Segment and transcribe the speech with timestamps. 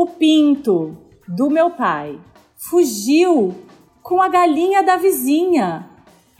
[0.00, 0.96] O pinto
[1.26, 2.20] do meu pai
[2.56, 3.52] fugiu
[4.00, 5.90] com a galinha da vizinha.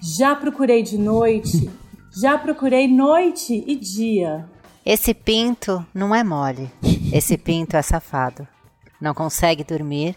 [0.01, 1.69] Já procurei de noite,
[2.23, 4.49] já procurei noite e dia.
[4.87, 6.71] Esse pinto não é mole.
[7.13, 8.47] Esse pinto é safado.
[9.01, 10.15] Não consegue dormir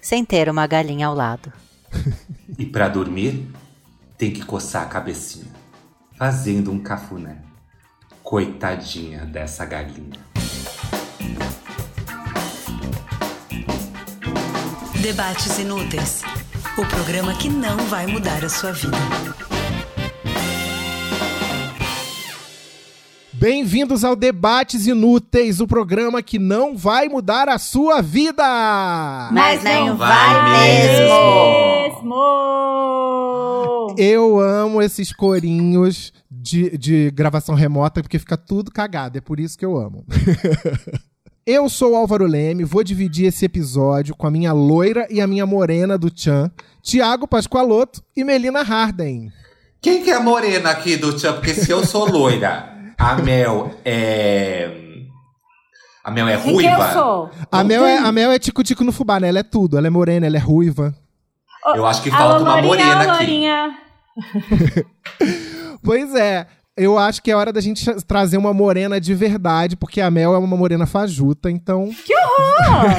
[0.00, 1.52] sem ter uma galinha ao lado.
[2.56, 3.50] E para dormir,
[4.16, 5.50] tem que coçar a cabecinha,
[6.16, 7.38] fazendo um cafuné.
[8.22, 10.20] Coitadinha dessa galinha.
[15.04, 16.22] Debates Inúteis
[16.78, 18.96] o programa que não vai mudar a sua vida.
[23.30, 28.42] Bem-vindos ao Debates Inúteis, o programa que não vai mudar a sua vida!
[29.30, 31.04] Mas nem Não vai, vai mesmo!
[31.82, 32.14] Mesmo!
[33.98, 39.58] Eu amo esses corinhos de, de gravação remota, porque fica tudo cagado, é por isso
[39.58, 40.06] que eu amo.
[41.46, 45.26] eu sou o Álvaro Leme, vou dividir esse episódio com a minha loira e a
[45.26, 46.50] minha morena do Tchan,
[46.82, 49.30] Tiago Pascoaloto e Melina Harden.
[49.80, 51.34] Quem que é a morena aqui do Tchan?
[51.34, 54.70] Porque se eu sou loira, a Mel é.
[56.02, 56.86] A Mel é Quem que ruiva.
[56.88, 57.30] eu sou?
[57.50, 59.28] A Mel, é, a Mel é tico-tico no fubá, né?
[59.28, 59.76] Ela é tudo.
[59.78, 60.94] Ela é morena, ela é ruiva.
[61.74, 63.24] Eu acho que falta uma morena aqui.
[63.24, 63.78] Lourinha.
[65.82, 66.46] Pois é.
[66.76, 70.34] Eu acho que é hora da gente trazer uma morena de verdade, porque a Mel
[70.34, 71.88] é uma morena fajuta, então.
[72.04, 72.94] Que horror!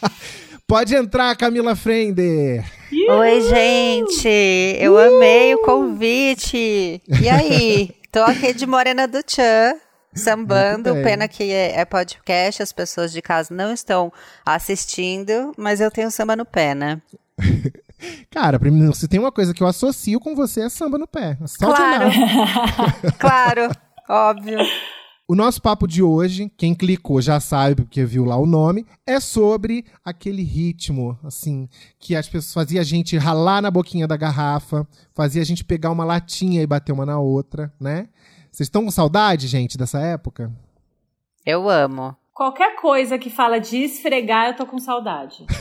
[0.66, 2.64] Pode entrar, Camila Frender.
[2.90, 4.78] Oi, gente!
[4.80, 7.02] Eu amei o convite!
[7.06, 7.90] E aí?
[8.10, 9.74] Tô aqui de Morena do Tchan,
[10.14, 10.94] sambando.
[11.02, 14.10] Pena que é, é podcast, as pessoas de casa não estão
[14.42, 17.02] assistindo, mas eu tenho samba no pé, né?
[18.30, 21.38] Cara, primeiro, se tem uma coisa que eu associo com você é samba no pé.
[21.46, 22.10] Só Claro.
[23.18, 23.70] claro,
[24.08, 24.58] óbvio.
[25.28, 29.18] O nosso papo de hoje, quem clicou já sabe porque viu lá o nome, é
[29.18, 34.86] sobre aquele ritmo, assim, que as pessoas fazia a gente ralar na boquinha da garrafa,
[35.14, 38.08] fazia a gente pegar uma latinha e bater uma na outra, né?
[38.50, 40.52] Vocês estão com saudade, gente, dessa época?
[41.46, 42.14] Eu amo.
[42.34, 45.44] Qualquer coisa que fala de esfregar, eu tô com saudade.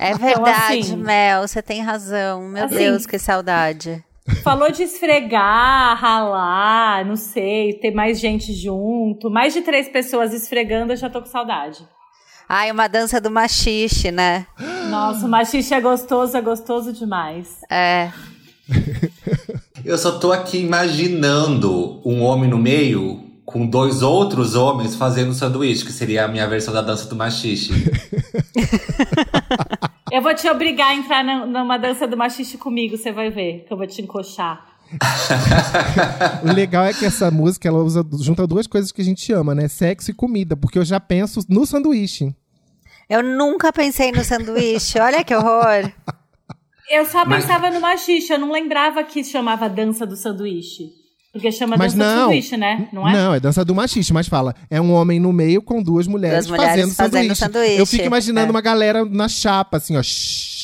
[0.00, 2.42] É verdade, assim- Mel, você tem razão.
[2.48, 4.04] Meu Assim- Deus, que saudade.
[4.44, 9.28] Falou de esfregar, ralar, não sei, ter mais gente junto.
[9.30, 11.84] Mais de três pessoas esfregando, eu já tô com saudade.
[12.48, 14.46] Ai, uma dança do machixe, né?
[14.90, 17.56] Nossa, o machixe é gostoso, é gostoso demais.
[17.70, 18.10] É.
[19.84, 25.82] Eu só tô aqui imaginando um homem no meio com dois outros homens fazendo sanduíche,
[25.82, 27.72] que seria a minha versão da dança do machixe.
[30.12, 33.64] Eu vou te obrigar a entrar na- numa dança do machixe comigo, você vai ver,
[33.66, 34.66] que eu vou te encoxar.
[36.44, 39.54] O legal é que essa música, ela usa, junta duas coisas que a gente ama,
[39.54, 39.66] né?
[39.68, 42.34] Sexo e comida, porque eu já penso no sanduíche.
[43.08, 44.98] Eu nunca pensei no sanduíche.
[44.98, 45.90] Olha que horror.
[46.90, 50.90] Eu só Mas- pensava no machixe, eu não lembrava que chamava dança do sanduíche.
[51.32, 52.22] Porque chama Mas dança do não.
[52.24, 52.88] sanduíche, né?
[52.92, 53.12] Não é?
[53.12, 54.54] Não, é dança do machiste, mas fala.
[54.70, 57.40] É um homem no meio com duas mulheres, Duas mulheres fazendo, fazendo sanduíche.
[57.40, 57.78] sanduíche.
[57.80, 58.50] Eu fico imaginando É.
[58.50, 60.02] uma galera na chapa, assim, ó.
[60.02, 60.57] shhh.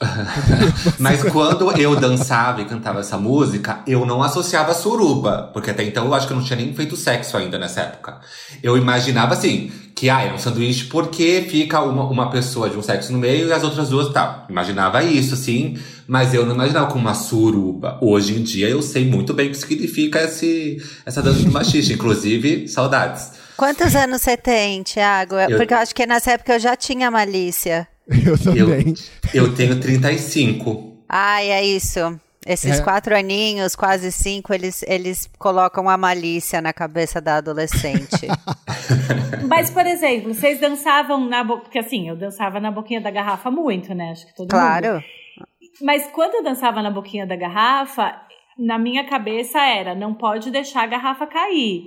[0.98, 5.50] Mas quando eu dançava e cantava essa música, eu não associava suruba.
[5.52, 8.18] Porque até então eu acho que eu não tinha nem feito sexo ainda nessa época.
[8.62, 12.82] Eu imaginava assim, que ah, é um sanduíche porque fica uma, uma pessoa de um
[12.82, 14.46] sexo no meio e as outras duas tal.
[14.48, 17.98] Imaginava isso, sim, mas eu não imaginava como uma suruba.
[18.00, 21.92] Hoje em dia eu sei muito bem o que significa esse, essa dança do machiste.
[21.92, 23.32] Inclusive, saudades.
[23.56, 25.34] Quantos anos você tem, Thiago?
[25.34, 27.86] Eu- Porque eu acho que nessa época eu já tinha malícia.
[28.26, 28.94] Eu também.
[29.32, 30.96] Eu tenho 35.
[31.08, 32.18] Ai, é isso.
[32.46, 32.82] Esses É.
[32.82, 38.26] quatro aninhos, quase cinco, eles, eles colocam a malícia na cabeça da adolescente.
[39.46, 41.62] Mas, por exemplo, vocês dançavam na boca.
[41.64, 44.10] Porque assim, eu dançava na boquinha da garrafa muito, né?
[44.12, 44.50] Acho que todo mundo.
[44.50, 45.04] claro.
[45.82, 48.14] Mas quando eu dançava na boquinha da garrafa,
[48.58, 51.84] na minha cabeça era: não pode deixar a garrafa cair.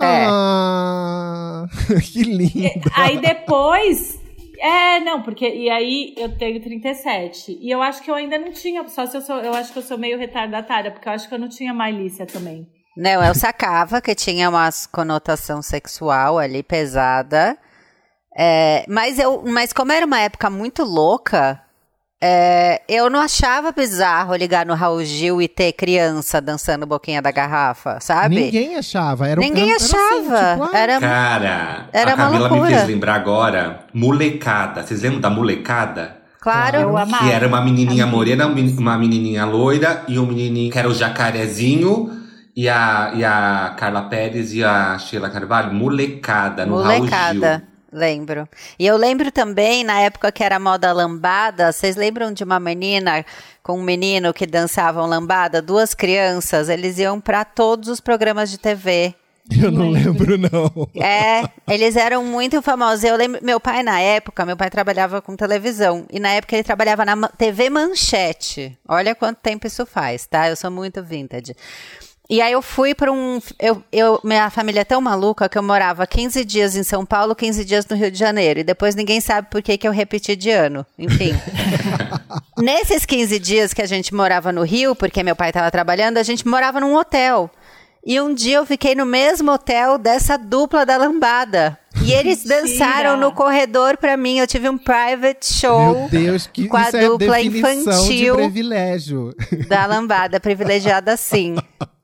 [0.00, 0.26] É.
[0.28, 1.64] Ah,
[2.12, 2.90] que lindo.
[2.94, 4.20] Aí depois.
[4.60, 5.48] É, não, porque.
[5.48, 7.58] E aí eu tenho 37.
[7.60, 8.86] E eu acho que eu ainda não tinha.
[8.88, 9.36] Só se eu sou.
[9.38, 12.26] Eu acho que eu sou meio retardatária, porque eu acho que eu não tinha malícia
[12.26, 12.66] também.
[12.96, 17.58] Não, eu sacava que tinha uma conotação sexual ali pesada.
[18.38, 21.62] É, mas, eu, mas como era uma época muito louca,
[22.22, 27.30] é, eu não achava bizarro ligar no Raul Gil e ter criança dançando boquinha da
[27.30, 28.36] garrafa, sabe?
[28.36, 29.28] Ninguém achava.
[29.28, 30.52] Era, Ninguém era, era assim, achava.
[30.52, 32.76] tipo, ah, Era, Cara, Era a uma Camila me loucura.
[32.78, 34.82] fez lembrar agora, molecada.
[34.82, 36.16] Vocês lembram da molecada?
[36.40, 36.76] claro.
[36.78, 37.24] Eu amava.
[37.24, 40.94] Que era uma menininha morena, um uma menininha loira e um menininho que era o
[40.94, 42.10] Jacarezinho
[42.56, 45.72] e a, e a Carla Pérez e a Sheila Carvalho.
[45.74, 47.58] Molecada, no Raul Molecada.
[47.58, 47.75] Gil.
[47.92, 48.48] Lembro.
[48.78, 53.24] E eu lembro também, na época que era moda lambada, vocês lembram de uma menina
[53.62, 55.60] com um menino que dançavam lambada?
[55.62, 59.14] Duas crianças, eles iam para todos os programas de TV.
[59.50, 60.88] Eu não lembro, não.
[61.00, 63.04] É, eles eram muito famosos.
[63.04, 66.04] Eu lembro, meu pai na época, meu pai trabalhava com televisão.
[66.10, 68.76] E na época ele trabalhava na TV Manchete.
[68.88, 70.48] Olha quanto tempo isso faz, tá?
[70.48, 71.54] Eu sou muito vintage.
[72.28, 73.40] E aí eu fui para um.
[73.58, 77.36] Eu, eu, minha família é tão maluca que eu morava 15 dias em São Paulo,
[77.36, 78.60] 15 dias no Rio de Janeiro.
[78.60, 80.84] E depois ninguém sabe por que, que eu repeti de ano.
[80.98, 81.32] Enfim.
[82.58, 86.22] Nesses 15 dias que a gente morava no Rio, porque meu pai estava trabalhando, a
[86.22, 87.48] gente morava num hotel.
[88.04, 91.78] E um dia eu fiquei no mesmo hotel dessa dupla da lambada.
[92.04, 94.38] E eles dançaram no corredor pra mim.
[94.38, 95.92] Eu tive um private show.
[95.92, 99.34] Meu Deus, que com a isso é dupla definição infantil de privilégio.
[99.68, 101.56] da lambada, privilegiada sim.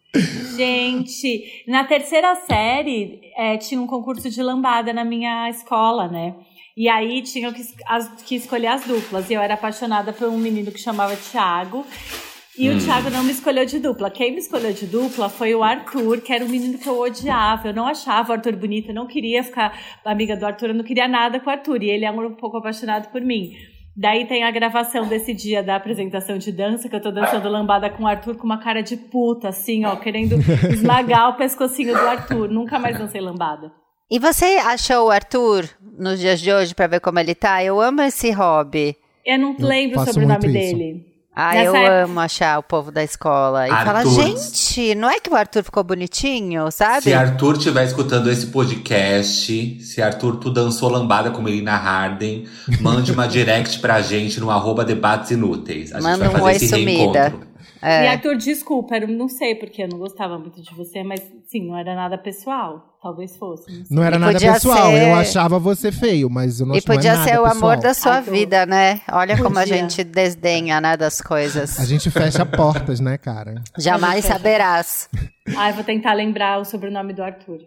[0.56, 6.34] Gente, na terceira série é, tinha um concurso de lambada na minha escola, né?
[6.76, 9.28] E aí tinha que, as, que escolher as duplas.
[9.30, 11.86] E eu era apaixonada por um menino que chamava Thiago.
[12.56, 12.76] E Hum.
[12.76, 14.10] o Thiago não me escolheu de dupla.
[14.10, 17.68] Quem me escolheu de dupla foi o Arthur, que era um menino que eu odiava.
[17.68, 20.84] Eu não achava o Arthur bonito, eu não queria ficar amiga do Arthur, eu não
[20.84, 21.82] queria nada com o Arthur.
[21.82, 23.54] E ele é um pouco apaixonado por mim.
[23.94, 27.90] Daí tem a gravação desse dia da apresentação de dança, que eu tô dançando lambada
[27.90, 30.36] com o Arthur com uma cara de puta, assim, ó, querendo
[30.72, 32.48] esmagar o pescocinho do Arthur.
[32.48, 33.70] Nunca mais dancei lambada.
[34.10, 35.68] E você achou o Arthur
[35.98, 37.62] nos dias de hoje pra ver como ele tá?
[37.62, 38.96] Eu amo esse hobby.
[39.24, 41.11] Eu não Eu lembro o faço sobrenome dele.
[41.34, 43.66] Ah, Nessa eu época- amo achar o povo da escola.
[43.66, 44.10] E falar, Arthur.
[44.22, 47.02] gente, não é que o Arthur ficou bonitinho, sabe?
[47.04, 52.46] Se Arthur estiver escutando esse podcast, se Arthur tu dançou lambada com Melina Harden,
[52.80, 55.90] mande uma direct pra gente no arroba debates inúteis.
[55.92, 56.90] A gente Manda vai um fazer oi esse sumida.
[57.22, 57.51] reencontro.
[57.82, 58.04] É.
[58.04, 61.66] E Arthur, desculpa, eu não sei porque eu não gostava muito de você, mas sim,
[61.66, 62.88] não era nada pessoal.
[63.02, 63.64] Talvez fosse.
[63.90, 63.96] não.
[63.96, 66.78] Não era E nada podia pessoal, ser- eu achava você feio, mas eu não E
[66.78, 67.56] não é podia nada ser o pessoal.
[67.72, 68.30] amor da sua Arthur.
[68.32, 69.00] vida, né?
[69.10, 69.76] Olha como a Podia.
[69.76, 71.80] gente desdenha, né, das coisas.
[71.80, 73.56] A gente fecha portas, né, cara?
[73.76, 75.08] Jamais saberás.
[75.56, 77.58] Ai, vou tentar lembrar o sobrenome do Arthur.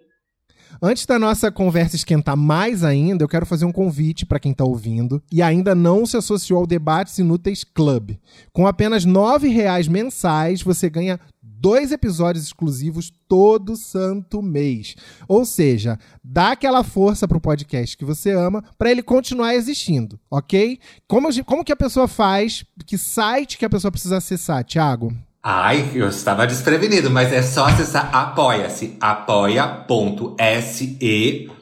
[0.82, 4.64] Antes da nossa conversa esquentar mais ainda, eu quero fazer um convite para quem está
[4.64, 8.12] ouvindo e ainda não se associou ao Debates Inúteis Club.
[8.52, 14.96] Com apenas 9 reais mensais, você ganha dois episódios exclusivos todo santo mês.
[15.28, 20.80] Ou seja, dá aquela força pro podcast que você ama para ele continuar existindo, ok?
[21.08, 22.64] Como, como que a pessoa faz?
[22.86, 25.12] Que site que a pessoa precisa acessar, Thiago?
[25.48, 29.78] Ai, eu estava desprevenido, mas é só acessar apoia-se, apoia.se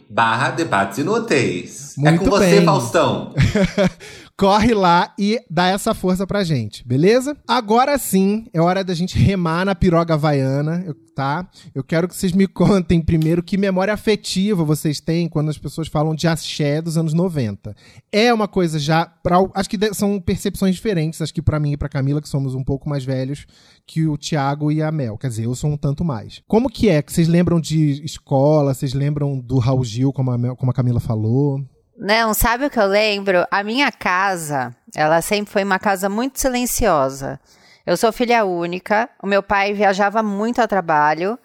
[0.10, 1.94] barra debates inúteis.
[1.98, 2.64] é Muito com você, bem.
[2.64, 3.34] Faustão.
[4.44, 7.38] Corre lá e dá essa força pra gente, beleza?
[7.48, 10.86] Agora sim, é hora da gente remar na piroga havaiana,
[11.16, 11.50] tá?
[11.74, 15.88] Eu quero que vocês me contem primeiro que memória afetiva vocês têm quando as pessoas
[15.88, 17.74] falam de axé dos anos 90.
[18.12, 19.06] É uma coisa já.
[19.06, 22.54] Pra, acho que são percepções diferentes, acho que pra mim e pra Camila, que somos
[22.54, 23.46] um pouco mais velhos
[23.88, 25.18] que o Thiago e a Mel.
[25.18, 26.42] Quer dizer, eu sou um tanto mais.
[26.50, 27.02] Como que é?
[27.02, 28.74] Que vocês lembram de escola?
[28.74, 31.64] Vocês lembram do Raul Gil, como a, Mel- como a Camila falou?
[31.98, 33.46] Não, sabe o que eu lembro?
[33.52, 37.40] A minha casa, ela sempre foi uma casa muito silenciosa.
[37.86, 41.38] Eu sou filha única, o meu pai viajava muito a trabalho.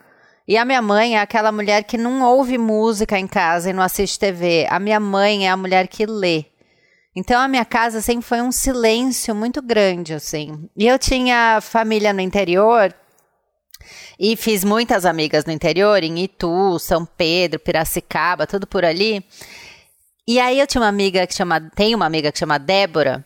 [0.46, 3.82] E a minha mãe é aquela mulher que não ouve música em casa e não
[3.82, 4.66] assiste TV.
[4.70, 6.46] A minha mãe é a mulher que lê.
[7.14, 10.70] Então a minha casa sempre foi um silêncio muito grande, assim.
[10.74, 12.94] E eu tinha família no interior
[14.18, 19.22] e fiz muitas amigas no interior, em Itu, São Pedro, Piracicaba, tudo por ali.
[20.28, 23.24] E aí eu tinha uma amiga que chama, tem uma amiga que chama Débora,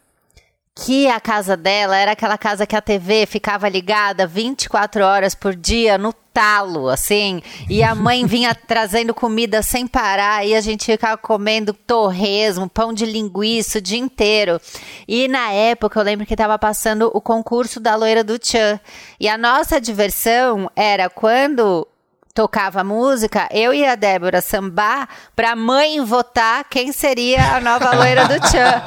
[0.72, 5.52] que a casa dela era aquela casa que a TV ficava ligada 24 horas por
[5.52, 10.86] dia no talo, assim, e a mãe vinha trazendo comida sem parar e a gente
[10.86, 14.60] ficava comendo torresmo, pão de linguiça o dia inteiro.
[15.08, 18.78] E na época eu lembro que estava passando o concurso da loira do Tchan.
[19.18, 21.84] E a nossa diversão era quando
[22.34, 28.26] tocava música, eu e a Débora sambar pra mãe votar quem seria a nova loira
[28.26, 28.82] do Tchan.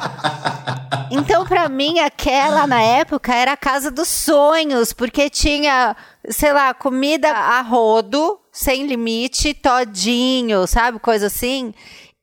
[1.10, 5.96] Então, pra mim, aquela na época era a casa dos sonhos, porque tinha,
[6.28, 10.98] sei lá, comida a rodo, sem limite, todinho, sabe?
[10.98, 11.72] Coisa assim.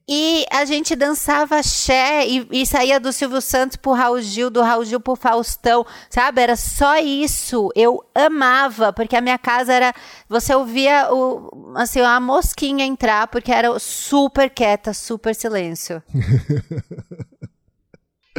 [0.07, 4.62] E a gente dançava axé e, e saía do Silvio Santos pro Raul Gil, do
[4.62, 6.41] Raul Gil pro Faustão, sabe?
[6.41, 7.69] Era só isso.
[7.74, 9.93] Eu amava, porque a minha casa era.
[10.27, 16.03] Você ouvia o, assim, uma mosquinha entrar, porque era super quieta, super silêncio.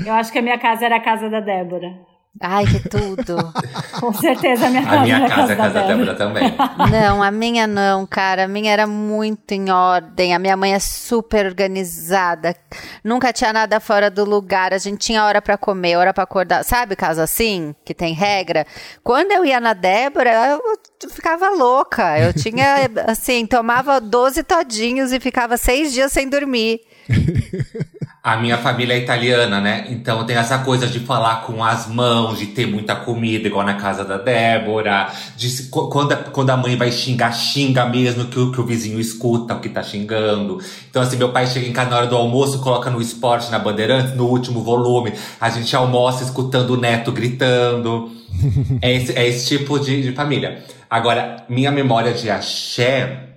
[0.04, 2.13] Eu acho que a minha casa era a casa da Débora.
[2.40, 3.36] Ai, que tudo.
[4.00, 6.14] Com certeza a minha casa A minha é casa é a casa da Débora.
[6.14, 6.54] Débora também.
[6.90, 8.44] Não, a minha não, cara.
[8.44, 10.34] A minha era muito em ordem.
[10.34, 12.54] A minha mãe é super organizada.
[13.02, 14.74] Nunca tinha nada fora do lugar.
[14.74, 16.64] A gente tinha hora pra comer, hora pra acordar.
[16.64, 18.66] Sabe casa assim, que tem regra?
[19.02, 20.58] Quando eu ia na Débora,
[21.02, 22.18] eu ficava louca.
[22.18, 26.80] Eu tinha, assim, tomava 12 todinhos e ficava seis dias sem dormir.
[28.24, 29.84] A minha família é italiana, né?
[29.90, 33.74] Então tem essa coisa de falar com as mãos, de ter muita comida, igual na
[33.74, 35.12] casa da Débora.
[35.36, 38.98] De quando, a, quando a mãe vai xingar, xinga mesmo que o, que o vizinho
[38.98, 40.58] escuta o que tá xingando.
[40.88, 43.58] Então, assim, meu pai chega em casa na hora do almoço, coloca no esporte na
[43.58, 45.12] Bandeirantes, no último volume.
[45.38, 48.10] A gente almoça escutando o neto gritando.
[48.80, 50.64] é, esse, é esse tipo de, de família.
[50.88, 53.34] Agora, minha memória de axé.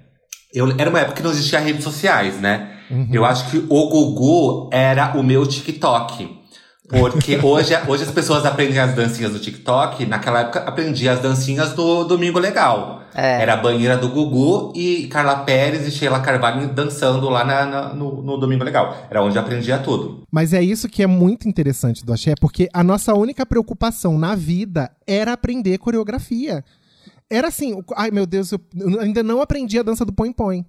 [0.53, 2.76] Eu, era uma época que não existia redes sociais, né?
[3.11, 6.37] Eu acho que o Gugu era o meu TikTok.
[6.89, 10.05] Porque hoje, hoje as pessoas aprendem as dancinhas do TikTok.
[10.05, 13.01] Naquela época, aprendi as dancinhas do Domingo Legal.
[13.13, 13.41] É.
[13.41, 17.93] Era a banheira do Gugu e Carla Pérez e Sheila Carvalho dançando lá na- na-
[17.93, 18.95] no, no Domingo Legal.
[19.09, 20.23] Era onde eu aprendia tudo.
[20.31, 24.35] Mas é isso que é muito interessante do axé, porque a nossa única preocupação na
[24.35, 26.63] vida era aprender coreografia.
[27.29, 30.63] Era assim, ai meu Deus, eu eu ainda não aprendi a dança do põe-põe.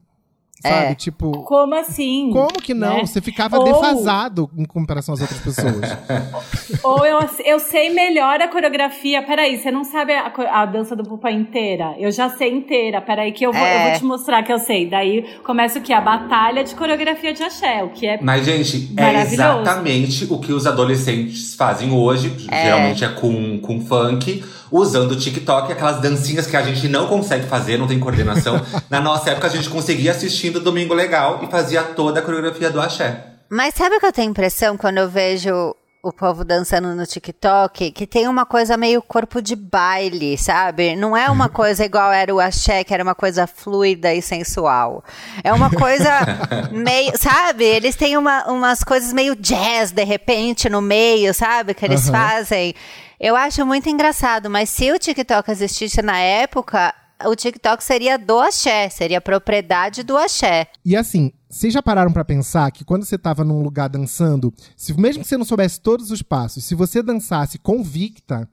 [0.61, 0.87] Sabe?
[0.93, 0.95] É.
[0.95, 2.31] Tipo, Como assim?
[2.33, 2.97] como que não?
[2.97, 3.07] né?
[3.07, 5.97] Você ficava Ou- defasado em comparação às outras pessoas.
[6.83, 9.23] Ou eu, eu sei melhor a coreografia.
[9.23, 11.95] Peraí, você não sabe a, a dança do Pupa inteira?
[11.99, 13.01] Eu já sei inteira.
[13.01, 13.77] Peraí, que eu vou, É.
[13.87, 14.89] eu vou te mostrar que eu sei.
[14.89, 15.93] Daí começa o que?
[15.93, 18.19] A batalha de coreografia de axé, o que é.
[18.21, 22.35] Mas, gente, é exatamente o que os adolescentes fazem hoje.
[22.51, 27.47] Geralmente é com, com funk, usando o TikTok, aquelas dancinhas que a gente não consegue
[27.47, 28.61] fazer, não tem coordenação.
[28.91, 32.81] Na nossa época, a gente conseguia assistindo Domingo Legal e fazia toda a coreografia do
[32.81, 33.25] axé.
[33.51, 37.91] Mas sabe o que eu tenho impressão quando eu vejo o povo dançando no TikTok?
[37.93, 40.95] Que tem uma coisa meio corpo de baile, sabe?
[40.95, 45.03] Não é uma coisa igual era o axé, que era uma coisa fluida e sensual.
[45.43, 46.11] É uma coisa
[46.71, 47.65] meio, sabe?
[47.65, 51.73] Eles têm uma- umas coisas meio jazz, de repente, no meio, sabe?
[51.75, 52.19] Que eles Aham.
[52.19, 52.75] fazem.
[53.21, 56.95] Eu acho muito engraçado, mas se o TikTok existisse na época,
[57.27, 60.69] o TikTok seria do axé, seria propriedade do axé.
[60.85, 64.95] E assim, vocês já pararam pra pensar que quando você tava num lugar dançando, se,
[64.99, 68.49] mesmo que você não soubesse todos os passos, se você dançasse convicta,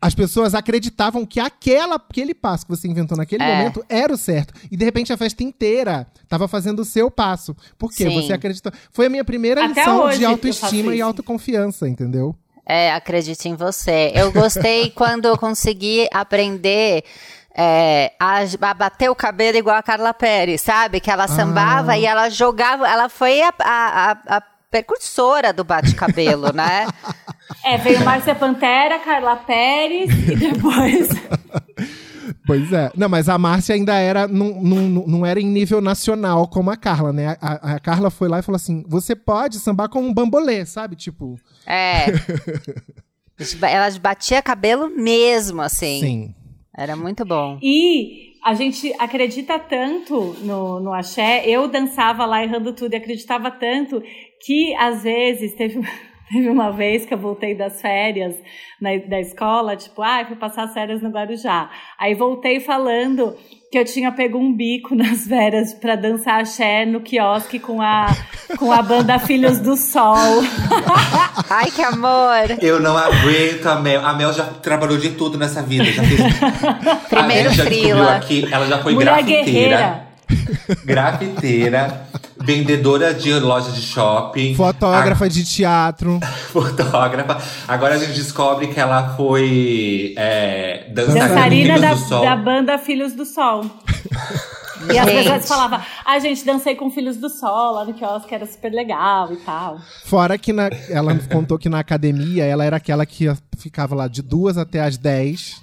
[0.00, 3.56] as pessoas acreditavam que aquela, aquele passo que você inventou naquele É.
[3.58, 4.54] momento era o certo.
[4.70, 7.56] E de repente a festa inteira tava fazendo o seu passo.
[7.76, 8.08] Por quê?
[8.08, 8.14] Sim.
[8.14, 8.70] Você acreditou.
[8.92, 12.36] Foi a minha primeira Até lição de autoestima e autoconfiança, entendeu?
[12.66, 14.12] É, acredite em você.
[14.14, 17.02] Eu gostei quando eu consegui aprender
[17.54, 21.00] é, a, a bater o cabelo igual a Carla Pérez, sabe?
[21.00, 22.88] Que ela sambava e ela jogava.
[22.88, 26.86] Ela foi a, a, a- a precursora do bate-cabelo, né?
[27.64, 31.08] É, veio Márcia Pantera, Carla Pérez e depois.
[32.46, 32.90] Pois é.
[32.96, 36.76] Não, mas a Márcia ainda era, não, não, não era em nível nacional como a
[36.76, 37.36] Carla, né?
[37.40, 40.96] A, a Carla foi lá e falou assim: você pode sambar com um bambolê, sabe?
[40.96, 42.06] Tipo, É.
[43.62, 46.00] Ela batia cabelo mesmo, assim.
[46.00, 46.34] sim.
[46.76, 47.58] Era muito bom.
[47.62, 51.44] E a gente acredita tanto no, no axé.
[51.46, 54.02] Eu dançava lá errando tudo e acreditava tanto
[54.44, 55.80] que, às vezes, teve,
[56.30, 58.34] teve uma vez que eu voltei das férias
[58.80, 61.68] na, da escola, tipo, ah, fui passar as férias no Guarujá.
[61.98, 63.36] Aí voltei falando
[63.70, 68.06] que eu tinha pego um bico nas férias pra dançar axé no quiosque com a,
[68.58, 70.14] com a banda Filhos do Sol.
[71.50, 72.58] Ai, que amor!
[72.62, 74.06] Eu não aguento a Mel.
[74.06, 75.84] A Mel já trabalhou de tudo nessa vida.
[75.84, 76.20] Já fez.
[77.08, 78.16] Primeiro a gente já descobriu frila.
[78.16, 79.44] aqui, ela já foi Mulher grafiteira.
[79.44, 80.10] guerreira.
[80.84, 82.06] Grafiteira,
[82.42, 84.54] vendedora de loja de shopping.
[84.54, 86.18] Fotógrafa de teatro.
[86.22, 87.38] a- fotógrafa.
[87.68, 93.64] Agora a gente descobre que ela foi é, dançarina, da, da banda Filhos do Sol.
[94.92, 95.22] E as Gente.
[95.24, 99.30] pessoas falavam, ah, gente, dancei com Filhos do Sol lá no quiosque, era super legal
[99.32, 99.78] e tal.
[100.04, 103.26] Fora que na- ela contou que na academia ela era aquela que
[103.58, 105.60] ficava lá de duas até as dez.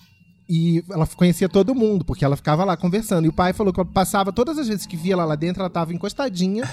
[0.49, 3.25] E ela conhecia todo mundo, porque ela ficava lá conversando.
[3.25, 5.69] E o pai falou que passava, todas as vezes que via ela lá dentro, ela
[5.69, 6.63] tava encostadinha,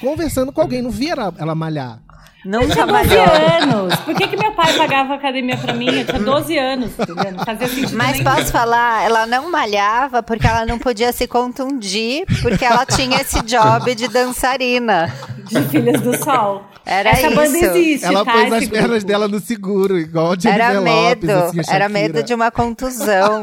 [0.00, 0.80] conversando com alguém.
[0.80, 2.02] Não via ela, ela malhar.
[2.44, 3.24] Nunca tinha 12 malhou.
[3.62, 3.94] anos.
[4.00, 5.86] Por que, que meu pai pagava academia pra mim?
[6.00, 7.32] Eu tinha 12 anos, entendeu?
[7.32, 8.24] Não fazia sentido Mas nenhum.
[8.24, 13.42] posso falar, ela não malhava porque ela não podia se contundir, porque ela tinha esse
[13.42, 15.12] job de dançarina.
[15.44, 16.64] De Filhos do Sol.
[16.86, 17.64] Era Essa banda isso.
[17.66, 18.32] existe, ela tá?
[18.32, 19.06] pôs esse as pernas grupo.
[19.06, 23.42] dela no seguro, igual Jennifer Era Lopes, medo, assim, era medo de uma contusão.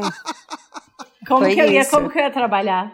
[1.26, 1.90] Como Foi que eu ia, isso.
[1.90, 2.90] como que eu ia trabalhar?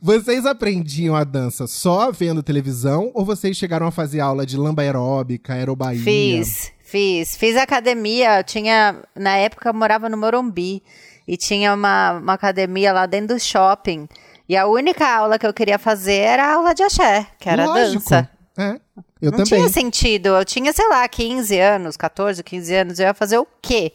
[0.00, 4.82] Vocês aprendiam a dança só vendo televisão ou vocês chegaram a fazer aula de lamba
[4.82, 6.02] aeróbica, aerobaía?
[6.02, 7.36] Fiz, Fiz.
[7.36, 8.42] Fiz academia.
[8.42, 8.96] Tinha.
[9.14, 10.82] Na época eu morava no Morumbi.
[11.26, 14.08] E tinha uma, uma academia lá dentro do shopping.
[14.48, 17.64] E a única aula que eu queria fazer era a aula de axé, que era
[17.64, 17.94] Lógico.
[18.10, 18.28] dança.
[18.58, 18.80] É.
[19.22, 19.44] Eu Não também.
[19.44, 20.26] tinha sentido.
[20.30, 22.98] Eu tinha, sei lá, 15 anos, 14, 15 anos.
[22.98, 23.92] Eu ia fazer o quê?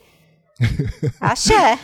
[1.19, 1.77] Axé.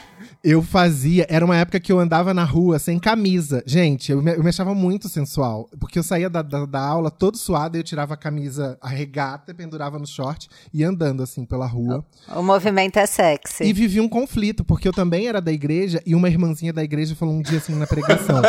[0.44, 1.26] Eu fazia.
[1.30, 3.64] Era uma época que eu andava na rua sem camisa.
[3.66, 5.70] Gente, eu me, eu me achava muito sensual.
[5.80, 8.90] Porque eu saía da, da, da aula todo suado, e eu tirava a camisa, a
[8.90, 12.06] regata, pendurava no short e andando assim pela rua.
[12.36, 13.64] O movimento é sexy.
[13.64, 17.16] E vivi um conflito, porque eu também era da igreja e uma irmãzinha da igreja
[17.16, 18.42] falou um dia assim na pregação: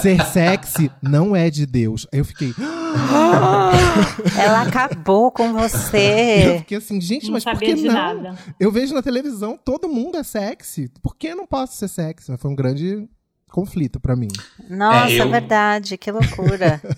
[0.00, 2.06] ser sexy não é de Deus.
[2.12, 2.54] Aí eu fiquei.
[4.38, 6.56] Ela acabou com Eu você.
[6.58, 7.94] fiquei assim, gente, Não mas por que de não?
[7.94, 8.34] nada.
[8.58, 10.90] Eu vejo na televisão, todo mundo é sexy.
[11.02, 12.36] Por que eu não posso ser sexy?
[12.38, 13.08] Foi um grande
[13.50, 14.28] conflito pra mim.
[14.68, 16.80] Nossa, É, eu- verdade, que loucura.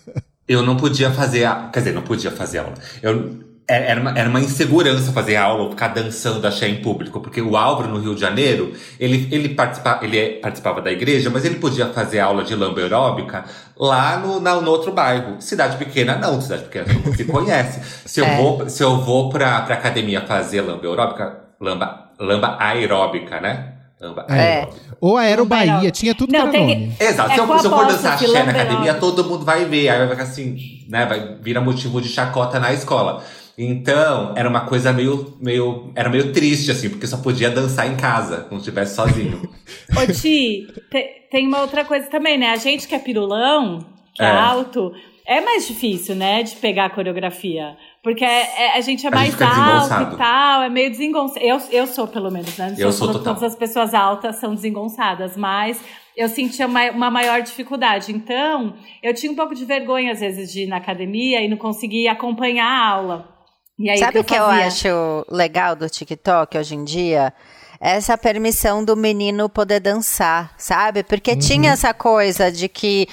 [0.49, 1.69] Eu não podia fazer a...
[1.69, 2.73] Quer dizer, não podia fazer aula.
[3.03, 3.39] Eu...
[3.69, 7.21] é- Era uma, era uma insegurança fazer aula ou ficar dançando axé em público.
[7.21, 11.29] Porque o Álvaro, no Rio de Janeiro, ele, ele, participa, ele é- participava da igreja,
[11.31, 13.45] mas ele podia fazer aula de lamba aeróbica
[13.77, 15.37] lá no, na- no outro bairro.
[15.41, 16.41] Cidade pequena, não.
[16.41, 17.81] Cidade pequena, todo mundo se conhece.
[18.09, 18.37] Se eu É.
[18.37, 23.75] vou, se eu vou pra, pra academia fazer lamba aeróbica, lamba, lamba aeróbica, né?
[24.01, 24.35] Lamba É.
[24.61, 24.89] aeróbica.
[25.01, 25.91] Ou Aero Não Bahia, não.
[25.91, 26.97] tinha tudo Não, que era tem que- nome.
[26.99, 27.31] Exato.
[27.31, 29.89] É se, eu, se eu for dançar axé na academia, todo mundo vai ver.
[29.89, 30.57] Aí vai ficar assim,
[30.89, 31.07] né?
[31.07, 33.23] Vai virar motivo de chacota na escola.
[33.59, 35.91] Então, era uma coisa meio, meio.
[35.97, 39.43] Era meio triste, assim, porque só podia dançar em casa, quando estivesse sozinho.
[39.97, 42.51] Ô, Ti, te- tem uma outra coisa também, né?
[42.51, 43.85] A gente que é pirulão,
[44.15, 44.31] que é, É.
[44.31, 44.93] alto,
[45.27, 46.45] é mais difícil, né?
[46.45, 47.77] De pegar a coreografia.
[48.01, 51.45] Porque é- é- a gente é A mais gente alto e tal, é meio desengonçado.
[51.45, 52.71] Eu, eu sou, pelo menos, né?
[52.71, 53.35] Não Eu sou total.
[53.35, 55.81] Todas as pessoas altas são desengonçadas, mas
[56.17, 58.13] eu sentia ma- uma maior dificuldade.
[58.13, 61.57] Então, eu tinha um pouco de vergonha, às vezes, de ir na academia e não
[61.57, 63.38] conseguir acompanhar a aula.
[63.79, 64.67] E aí, Sabe o que eu fazia?
[64.67, 67.33] acho legal do TikTok hoje em dia?
[67.81, 71.05] Essa permissão do menino poder dançar, sabe?
[71.05, 73.07] Porque tinha essa coisa de que,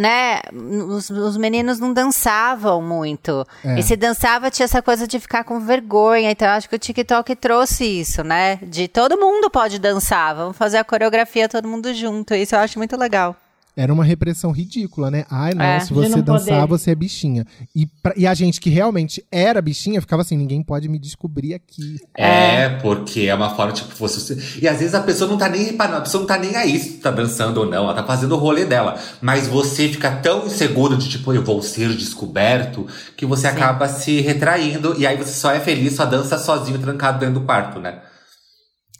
[0.00, 3.46] né, os, os meninos não dançavam muito.
[3.64, 3.78] É.
[3.78, 6.28] E se dançava, tinha essa coisa de ficar com vergonha.
[6.32, 8.56] Então, eu acho que o TikTok trouxe isso, né?
[8.62, 12.34] De todo mundo pode dançar, vamos fazer a coreografia todo mundo junto.
[12.34, 13.36] Isso eu acho muito legal.
[13.80, 15.24] Era uma repressão ridícula, né?
[15.30, 16.66] Ai, não, É, se você não dançar, poder.
[16.68, 17.46] você é bichinha.
[17.74, 21.54] E, pra- e a gente que realmente era bichinha, ficava assim, ninguém pode me descobrir
[21.54, 21.98] aqui.
[22.14, 24.36] É, porque é uma forma, tipo, você.
[24.60, 26.78] E às vezes a pessoa não tá nem reparando, a pessoa não tá nem aí
[26.78, 28.98] se tá dançando ou não, ela tá fazendo o rolê dela.
[29.20, 34.20] Mas você fica tão inseguro de, tipo, eu vou ser descoberto, que você acaba se
[34.20, 34.94] retraindo.
[34.98, 38.00] E aí você só é feliz, só dança sozinho, trancado dentro do quarto, né?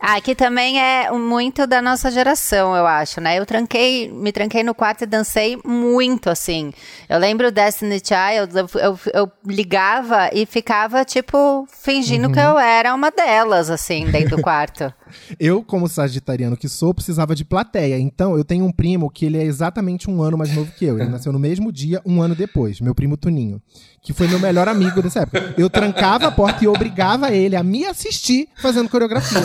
[0.00, 3.38] Ah, que também é muito da nossa geração, eu acho, né?
[3.38, 6.72] Eu tranquei, me tranquei no quarto e dancei muito, assim.
[7.06, 12.94] Eu lembro Destiny Child, eu, eu, eu ligava e ficava, tipo, fingindo que eu era
[12.94, 14.92] uma delas, assim, dentro do quarto.
[15.38, 17.98] Eu, como sagitariano que sou, precisava de plateia.
[17.98, 20.98] Então, eu tenho um primo que ele é exatamente um ano mais novo que eu.
[20.98, 22.80] Ele nasceu no mesmo dia, um ano depois.
[22.80, 23.60] Meu primo Tuninho.
[24.02, 25.54] Que foi meu melhor amigo dessa época.
[25.58, 29.42] Eu trancava a porta e obrigava ele a me assistir fazendo coreografia.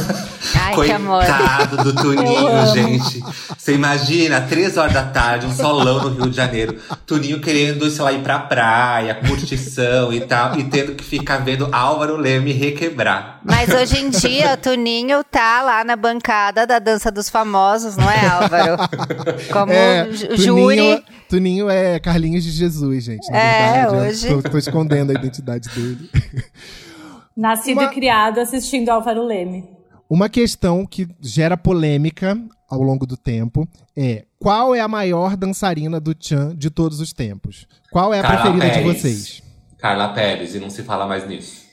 [0.56, 1.26] Ai, que amor.
[1.26, 3.22] Coitado do Tuninho, gente.
[3.58, 6.80] Você imagina, três horas da tarde, um solão no Rio de Janeiro.
[7.06, 10.58] Tuninho querendo, sei lá, ir pra praia, curtição e tal.
[10.58, 13.42] E tendo que ficar vendo Álvaro Leme requebrar.
[13.44, 18.10] Mas hoje em dia, o Tuninho tá lá na bancada da Dança dos Famosos, não
[18.10, 18.78] é, Álvaro?
[19.52, 20.76] Como É, ju- júri.
[20.78, 23.30] Tuninho, Tuninho é Carlinhos de Jesus, gente.
[23.32, 24.28] Na É, verdade, hoje.
[24.42, 26.10] Tô, tô escondendo a identidade dele.
[27.36, 29.66] Nascido Uma- e criado assistindo Álvaro Leme.
[30.10, 32.38] Uma questão que gera polêmica
[32.70, 37.12] ao longo do tempo é qual é a maior dançarina do Chan de todos os
[37.12, 37.68] tempos?
[37.92, 39.02] Qual é a Carla preferida de Pérez.
[39.02, 39.44] vocês?
[39.80, 41.65] Carla Pérez, e não se fala mais nisso.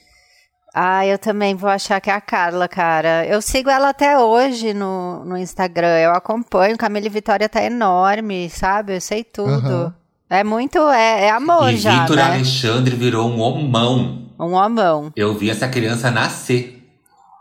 [0.74, 3.26] Ah, eu também vou achar que é a Carla, cara.
[3.26, 5.98] Eu sigo ela até hoje no, no Instagram.
[5.98, 6.78] Eu acompanho.
[6.78, 8.94] Camila e Vitória tá enorme, sabe?
[8.96, 9.50] Eu sei tudo.
[9.50, 9.94] Aham.
[10.30, 10.78] É muito.
[10.88, 12.22] É, é amor e já, Vitor né?
[12.22, 14.28] Alexandre virou um homão.
[14.40, 15.12] Um homão.
[15.14, 16.78] Eu vi essa criança nascer.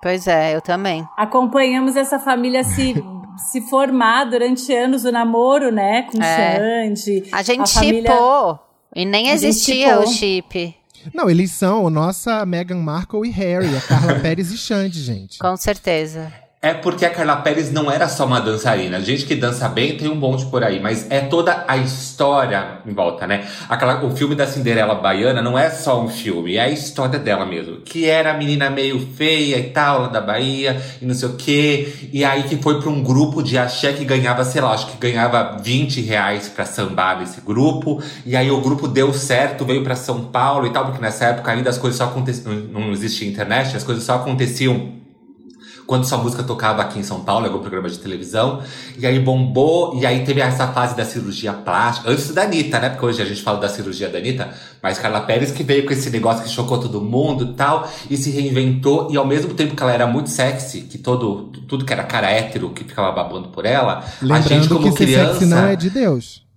[0.04, 1.08] Pois é, eu também.
[1.16, 2.96] Acompanhamos essa família se,
[3.50, 6.02] se formar durante anos o namoro, né?
[6.12, 6.58] Com É.
[6.90, 7.30] Xande.
[7.32, 8.60] A gente família- chipou.
[8.94, 10.76] E nem A existia o chip.
[11.14, 15.40] Não, eles são a nossa Meghan Markle e Harry, a Carla Pérez e Xande, gente.
[15.40, 16.32] Com certeza.
[16.64, 19.02] É porque a Carla Pérez não era só uma dançarina.
[19.02, 22.94] Gente que dança bem tem um monte por aí, mas é toda a história em
[22.94, 23.48] volta, né?
[23.68, 27.48] Aquela, o filme da Cinderela Baiana não é só um filme, é a história dela
[27.48, 27.78] mesmo.
[27.78, 32.10] Que era a menina meio feia e tal, da Bahia, e não sei o quê.
[32.14, 34.98] E aí que foi pra um grupo de axé que ganhava, sei lá, acho que
[34.98, 38.04] ganhava 20 reais pra sambar nesse grupo.
[38.24, 41.52] E aí o grupo deu certo, veio pra São Paulo e tal, porque nessa época
[41.52, 45.01] ainda as coisas só aconteciam, não existia internet, as coisas só aconteciam
[45.86, 48.62] quando sua música tocava aqui em São Paulo, em algum programa de televisão.
[48.98, 52.90] E aí bombou, e aí teve essa fase da cirurgia plástica, antes da Anitta, né?
[52.90, 54.50] Porque hoje a gente fala da cirurgia da Anitta,
[54.82, 58.18] mas Carla Pérez que veio com esse negócio que chocou todo mundo e tal, e
[58.18, 61.94] se reinventou, e ao mesmo tempo que ela era muito sexy, que todo, tudo que
[61.94, 65.34] era cara hétero que ficava babando por ela, Lembrando a gente como que criança.
[65.34, 66.51] Ser sexy não é de Deus.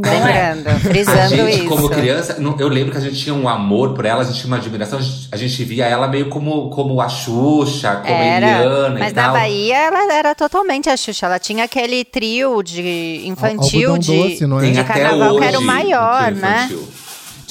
[0.00, 0.54] Não é?
[0.54, 1.68] Lembrando, A frisando gente, isso.
[1.68, 4.46] como criança, eu lembro que a gente tinha um amor por ela, a gente tinha
[4.46, 8.24] uma admiração, a gente, a gente via ela meio como, como a Xuxa, como a
[8.24, 9.32] Era, Eliana mas e na tal.
[9.34, 11.26] Bahia ela era totalmente a Xuxa.
[11.26, 14.70] Ela tinha aquele trio de infantil Algodão de, doce, não é?
[14.70, 16.64] De carnaval hoje que era o maior, né?
[16.68, 16.88] infantil.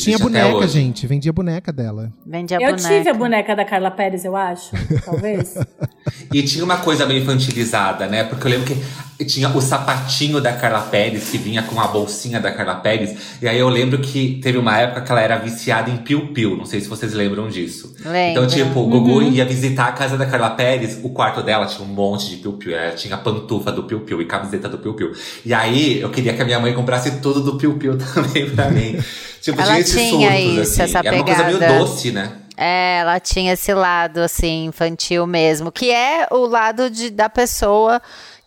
[0.04, 1.06] Tinha boneca, gente.
[1.06, 2.12] Vendia boneca dela.
[2.26, 2.88] Vendia Eu boneca.
[2.88, 4.72] tive a boneca da Carla Pérez, eu acho.
[5.06, 5.56] Talvez.
[6.34, 8.24] E tinha uma coisa meio infantilizada, né?
[8.24, 12.40] Porque eu lembro que tinha o sapatinho da Carla Pérez, que vinha com a bolsinha
[12.40, 13.16] da Carla Pérez.
[13.42, 16.56] E aí eu lembro que teve uma época que ela era viciada em piu-piu.
[16.56, 17.96] Não sei se vocês lembram disso.
[18.06, 18.44] Lembro.
[18.44, 21.88] Então, tipo, o Gugu ia visitar a casa da Carla Pérez, o quarto dela tinha
[21.88, 22.76] um monte de piu-piu.
[22.76, 25.12] Ela tinha pantufa do piu-piu e camiseta do piu-piu.
[25.46, 28.98] E aí eu queria que a minha mãe comprasse tudo do piu-piu também pra mim.
[29.42, 30.82] Tipo, Ela tinha tinha surtos, isso, assim.
[30.84, 31.80] essa Era uma coisa meio pegada.
[31.80, 32.32] doce, né?
[32.58, 35.72] É, ela tinha esse lado, assim, infantil mesmo.
[35.72, 38.02] Que é o lado de, da pessoa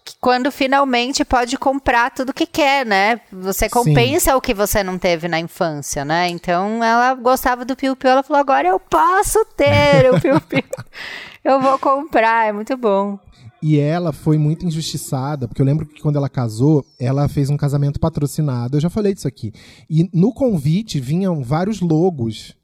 [0.04, 3.20] que quando finalmente pode comprar tudo que quer, né?
[3.32, 6.28] Você compensa o que você não teve na infância, né?
[6.28, 10.64] Então ela gostava do Piu Piu, ela falou, agora eu posso ter o Piu Piu.
[11.44, 13.18] eu vou comprar, é muito bom.
[13.62, 17.56] E ela foi muito injustiçada, porque eu lembro que quando ela casou, ela fez um
[17.56, 18.76] casamento patrocinado.
[18.76, 19.52] Eu já falei disso aqui.
[19.88, 22.54] E no convite vinham vários logos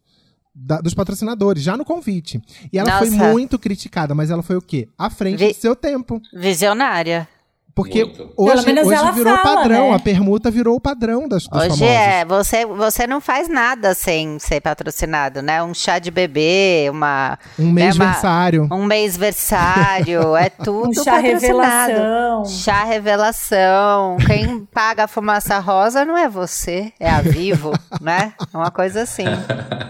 [0.52, 2.42] da- dos patrocinadores, já no convite.
[2.72, 3.30] E ela foi Nossa.
[3.32, 4.88] muito criticada, mas ela foi o quê?
[4.98, 6.20] À frente Vi- do seu tempo.
[6.34, 7.28] Visionária.
[7.78, 8.32] Porque Muito.
[8.36, 9.94] hoje, Pelo menos hoje ela virou fala, padrão, né?
[9.94, 11.82] a permuta virou o padrão das, dos Hoje famosos.
[11.82, 15.62] é, você, você não faz nada sem ser patrocinado, né?
[15.62, 17.38] Um chá de bebê, uma...
[17.56, 18.68] Um né, uma- mês-versário.
[18.72, 21.92] Um mês-versário, é tudo Um chá patrocinado.
[21.92, 22.44] revelação.
[22.46, 24.16] Chá revelação.
[24.26, 28.32] Quem paga a fumaça rosa não é você, é a Vivo, né?
[28.52, 29.22] É uma coisa assim.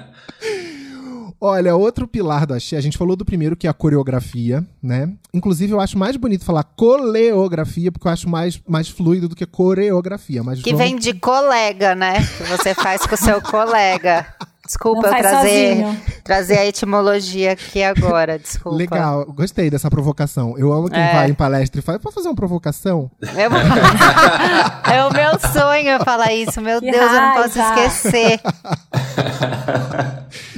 [1.40, 5.12] Olha, outro pilar do axé, a gente falou do primeiro, que é a coreografia, né?
[5.32, 9.46] Inclusive, eu acho mais bonito falar coleografia, porque eu acho mais, mais fluido do que
[9.46, 10.42] coreografia.
[10.42, 12.14] Mas Que vamos- vem de colega, né?
[12.36, 14.26] Que você faz com o seu colega.
[14.68, 16.00] Desculpa eu trazer, sozinho.
[16.22, 18.76] trazer a etimologia aqui agora, desculpa.
[18.76, 20.54] Legal, gostei dessa provocação.
[20.58, 21.12] Eu amo quem É.
[21.12, 23.10] vai em palestra e fala, pode fazer uma provocação?
[23.22, 23.50] Eu-
[24.92, 26.60] é o meu sonho falar isso.
[26.60, 27.84] Meu Que Deus, eu não posso raiva.
[27.86, 28.40] esquecer.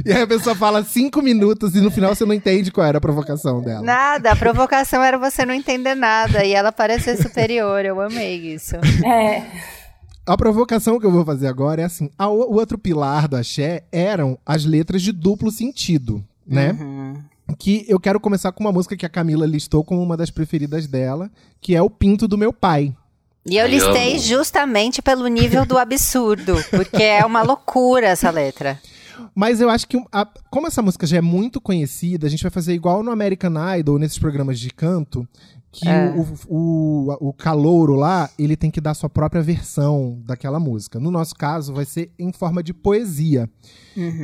[0.05, 2.99] E aí a pessoa fala cinco minutos e no final você não entende qual era
[2.99, 3.83] a provocação dela.
[3.83, 7.85] Nada, a provocação era você não entender nada e ela parecer superior.
[7.85, 8.77] Eu amei isso.
[9.05, 9.43] É.
[10.31, 13.83] A provocação que eu vou fazer agora é assim: a o outro pilar do axé
[13.91, 16.71] eram as letras de duplo sentido, né?
[16.81, 17.15] Uhum.
[17.59, 20.87] Que eu quero começar com uma música que a Camila listou como uma das preferidas
[20.87, 21.29] dela,
[21.61, 22.95] que é o Pinto do Meu Pai.
[23.45, 28.79] E eu listei justamente pelo nível do absurdo, porque é uma loucura essa letra.
[29.35, 32.51] Mas eu acho que, a- como essa música já é muito conhecida, a gente vai
[32.53, 35.27] fazer igual no American Idol, nesses programas de canto,
[35.73, 36.13] que É.
[36.17, 40.99] o, o, o calouro lá, ele tem que dar sua própria versão daquela música.
[40.99, 43.49] No nosso caso, vai ser em forma de poesia.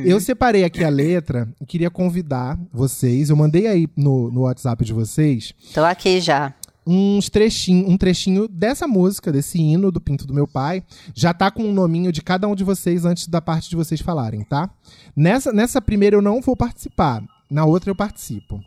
[0.05, 4.83] Eu separei aqui a letra e queria convidar vocês, eu mandei aí no, no WhatsApp
[4.83, 6.53] de vocês, Tô aqui já.
[6.85, 10.83] uns trechinho, um trechinho dessa música, desse hino do Pinto do Meu Pai.
[11.13, 13.99] Já tá com o nominho de cada um de vocês antes da parte de vocês
[14.01, 14.69] falarem, tá?
[15.15, 18.59] Nessa, nessa primeira eu não vou participar, na outra eu participo.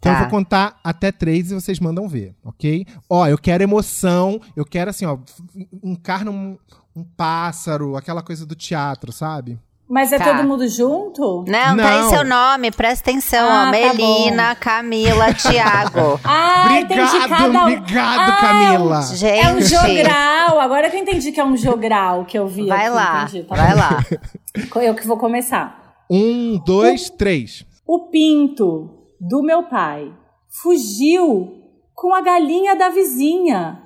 [0.00, 0.22] Então eu Tá.
[0.22, 2.86] vou contar até três e vocês mandam ver, ok?
[3.08, 5.18] Ó, eu quero emoção, eu quero assim, ó,
[5.84, 6.56] encarna um,
[6.96, 9.58] um pássaro, aquela coisa do teatro, sabe?
[9.86, 10.36] Mas é Tá.
[10.36, 11.44] todo mundo junto?
[11.48, 12.08] Não, tá aí Não.
[12.10, 13.46] seu nome, presta atenção.
[13.46, 13.64] Ah, ó.
[13.64, 16.18] tá Melina, Camila, Tiago.
[16.24, 17.62] Ah, entendi obrigado, cada um.
[17.62, 19.02] obrigado, Ah, Camila.
[19.02, 20.60] Gente, É um jogral.
[20.60, 23.42] Agora que eu entendi que é um jogral que eu vi vai aqui, lá, entendi,
[23.44, 23.78] tá vai bom.
[23.78, 24.04] lá.
[24.82, 26.04] Eu que vou começar.
[26.08, 27.66] Um, dois, três.
[27.86, 30.12] O pinto do meu pai
[30.48, 31.60] fugiu
[31.94, 33.82] com a galinha da vizinha.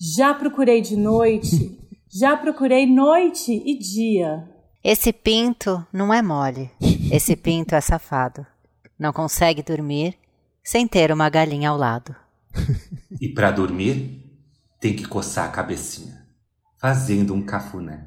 [0.00, 4.48] Já procurei de noite, já procurei noite e dia.
[4.84, 6.70] Esse pinto não é mole.
[7.10, 8.46] Esse pinto é safado.
[8.96, 10.16] Não consegue dormir
[10.62, 12.14] sem ter uma galinha ao lado.
[13.18, 14.26] E para dormir,
[14.78, 16.26] tem que coçar a cabecinha,
[16.78, 18.06] fazendo um cafuné.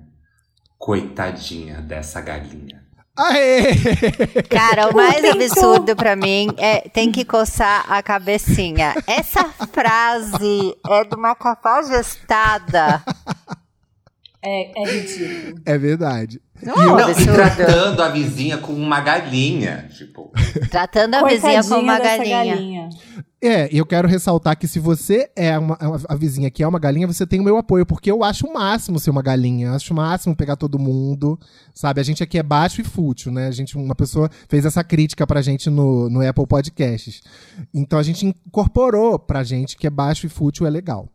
[0.77, 2.78] Coitadinha dessa galinha.
[3.19, 3.75] Aê!
[4.49, 8.95] Cara, o mais absurdo pra mim é tem que coçar a cabecinha.
[9.05, 13.03] Essa frase é de uma capagestada.
[14.41, 15.61] É, é ridículo.
[15.65, 16.41] É verdade.
[16.63, 17.33] Não, E eu- Não, e absurdo.
[17.35, 19.89] tratando a vizinha como uma galinha.
[19.97, 20.31] Tipo,
[20.71, 22.89] Tratando a vizinha como uma dessa galinha.
[23.41, 25.77] É, e eu quero ressaltar que se você é uma,
[26.09, 28.53] a vizinha que é uma galinha, você tem o meu apoio, porque eu acho o
[28.53, 29.67] máximo ser uma galinha.
[29.67, 31.39] Eu acho o máximo pegar todo mundo,
[31.73, 32.01] sabe?
[32.01, 33.47] A gente aqui é baixo e fútil, né?
[33.47, 37.21] A gente, uma pessoa fez essa crítica pra gente no, no Apple Podcasts.
[37.73, 41.07] Então a gente incorporou pra gente que é baixo e fútil é legal.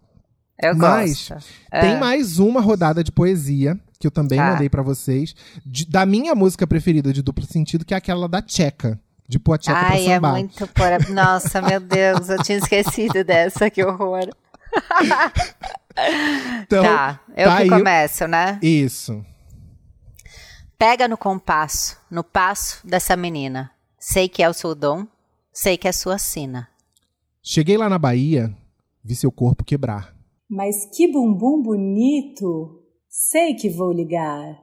[0.63, 1.45] Eu Mas gosto.
[1.71, 1.99] Tem É.
[1.99, 4.53] mais uma rodada de poesia que eu também Tá.
[4.53, 5.35] mandei pra vocês,
[5.67, 8.99] de- da minha música preferida de duplo sentido, que é aquela da Tcheca.
[9.27, 11.11] De pôr a Tcheca pra Ai, é muito por...
[11.11, 14.29] Nossa, meu Deus, eu tinha esquecido dessa, que horror.
[16.65, 17.69] Então, tá, eu tá que aí.
[17.69, 18.59] começo, né?
[18.61, 19.25] Isso.
[20.77, 23.71] Pega no compasso, no passo dessa menina.
[23.97, 25.07] Sei que é o seu dom,
[25.53, 26.69] sei que é sua sina.
[27.41, 28.53] Cheguei lá na Bahia,
[29.05, 30.13] vi seu corpo quebrar.
[30.51, 34.59] Mas que bumbum bonito, sei que vou ligar.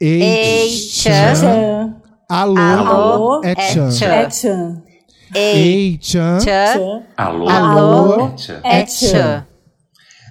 [0.00, 1.34] Ei, Ei, tchan.
[1.34, 2.02] tchan.
[2.28, 4.28] Alô, Alô, é é tchan.
[4.28, 4.82] tchan.
[5.34, 6.38] é Ei, tchan,
[7.16, 8.34] alô, Alô?
[8.64, 9.46] É é tchan.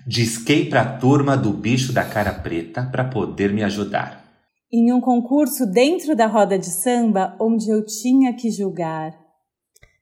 [0.07, 4.23] Disquei pra turma do bicho da cara preta pra poder me ajudar.
[4.73, 9.13] Em um concurso dentro da roda de samba, onde eu tinha que julgar.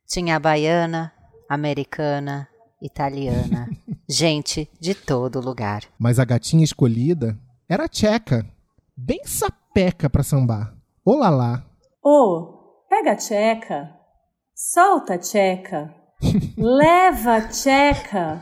[0.07, 1.11] Tinha a baiana,
[1.49, 2.47] americana,
[2.81, 3.67] italiana.
[4.07, 5.83] Gente de todo lugar.
[5.99, 8.45] Mas a gatinha escolhida era a tcheca.
[8.95, 10.73] Bem sapeca pra sambar.
[11.03, 11.29] Olá
[12.03, 13.89] Ô, pega a tcheca,
[14.55, 15.93] solta a tcheca,
[16.57, 18.41] leva a tcheca,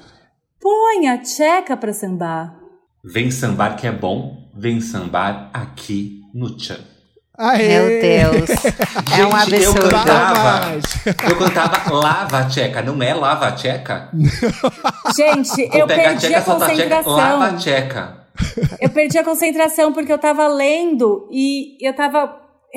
[0.61, 2.55] põe a tcheca pra sambar.
[3.03, 6.79] Vem sambar que é bom, vem sambar aqui no Tchan.
[7.37, 7.67] Aê!
[7.67, 8.49] Meu Deus.
[9.17, 9.89] É um Gente, eu absurdo.
[9.89, 10.71] cantava.
[11.29, 14.11] Eu cantava lava a tcheca, não é lava a tcheca?
[15.15, 17.57] Gente, Ou eu pega a perdi tcheca, a a tcheca, lava a concentração.
[17.57, 18.27] tcheca.
[18.81, 22.27] Eu perdi a concentração porque eu tava lendo e eu tava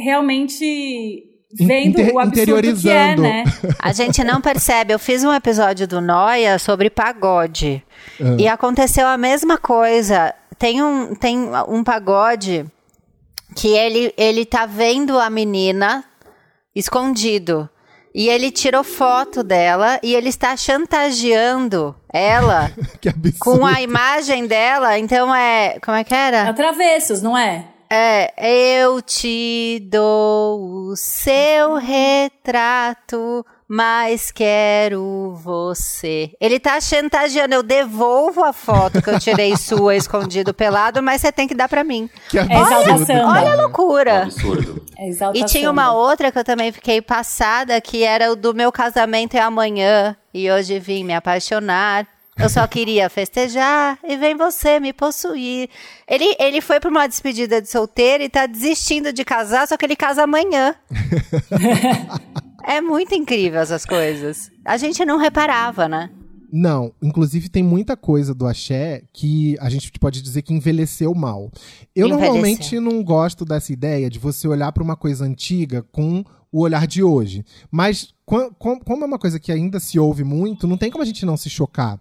[0.01, 3.45] realmente vendo Inter- o absurdo que é, né?
[3.79, 4.93] A gente não percebe.
[4.95, 7.83] Eu fiz um episódio do Noia sobre pagode.
[8.21, 8.37] Ah.
[8.39, 10.35] E aconteceu a mesma coisa.
[10.59, 12.65] Tem um, tem um pagode
[13.57, 16.05] que ele, ele tá vendo a menina
[16.75, 17.69] escondido.
[18.13, 22.71] E ele tirou foto dela e ele está chantageando ela
[23.39, 24.99] com a imagem dela.
[24.99, 25.79] Então é.
[25.81, 26.49] Como é que era?
[26.49, 27.67] Atravessos, não é?
[27.93, 28.33] É,
[28.83, 36.31] eu te dou o seu retrato, mas quero você.
[36.41, 41.33] Ele tá chantageando, eu devolvo a foto que eu tirei sua escondido pelado, mas você
[41.33, 42.09] tem que dar pra mim.
[42.29, 42.81] Que É absurdo.
[42.83, 43.29] exaltação.
[43.29, 44.23] Olha a loucura.
[44.23, 44.85] absurdo.
[44.97, 45.49] É exaltação.
[45.49, 49.35] E tinha uma outra que eu também fiquei passada, que era o do meu casamento
[49.37, 52.07] é amanhã, e hoje vim me apaixonar.
[52.43, 55.69] Eu só queria festejar e vem você me possuir.
[56.09, 59.85] Ele, ele foi pra uma despedida de solteiro e tá desistindo de casar, só que
[59.85, 60.75] ele casa amanhã.
[62.65, 64.51] é muito incrível essas coisas.
[64.65, 66.11] A gente não reparava, né?
[66.53, 71.51] Não, inclusive tem muita coisa do axé que a gente pode dizer que envelheceu mal.
[71.95, 76.63] Eu normalmente não gosto dessa ideia de você olhar para uma coisa antiga com o
[76.63, 77.45] olhar de hoje.
[77.71, 81.03] Mas com- com- como é uma coisa que ainda se ouve muito, não tem como
[81.03, 82.01] a gente não se chocar.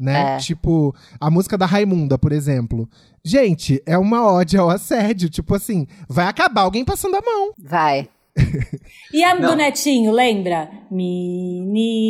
[0.00, 0.36] Né?
[0.36, 0.38] É.
[0.38, 2.88] Tipo, a música da Raimunda, por exemplo.
[3.22, 5.28] Gente, é uma ode ao assédio.
[5.28, 7.52] Tipo assim, vai acabar alguém passando a mão.
[7.62, 8.08] Vai.
[9.12, 9.50] E a Não.
[9.50, 10.70] do Netinho, lembra?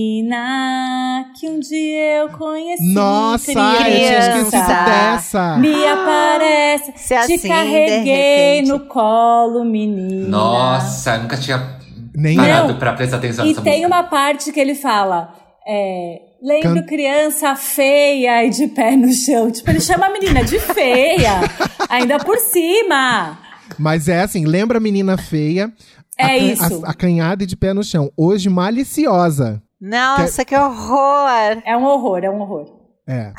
[0.01, 2.93] Menina que um dia eu conheci.
[2.93, 5.57] Nossa, criança, eu tinha dessa.
[5.57, 6.93] Me aparece.
[6.97, 10.29] Se assim, te de carreguei no colo, menina.
[10.29, 11.79] Nossa, eu nunca tinha
[12.15, 12.79] Nem parado Não.
[12.79, 13.87] pra prestar atenção E tem música.
[13.87, 15.35] uma parte que ele fala.
[15.67, 19.51] É, lembro Can- criança feia e de pé no chão.
[19.51, 21.41] Tipo, ele chama a menina de feia.
[21.89, 23.39] ainda por cima.
[23.79, 25.73] Mas é assim, lembra a menina feia?
[26.19, 26.87] É acan- isso.
[26.87, 28.11] a- acanhada e de pé no chão.
[28.17, 29.63] Hoje, maliciosa.
[29.81, 31.63] Nossa, que horror!
[31.65, 32.81] É um horror, é um horror.
[33.09, 33.33] É.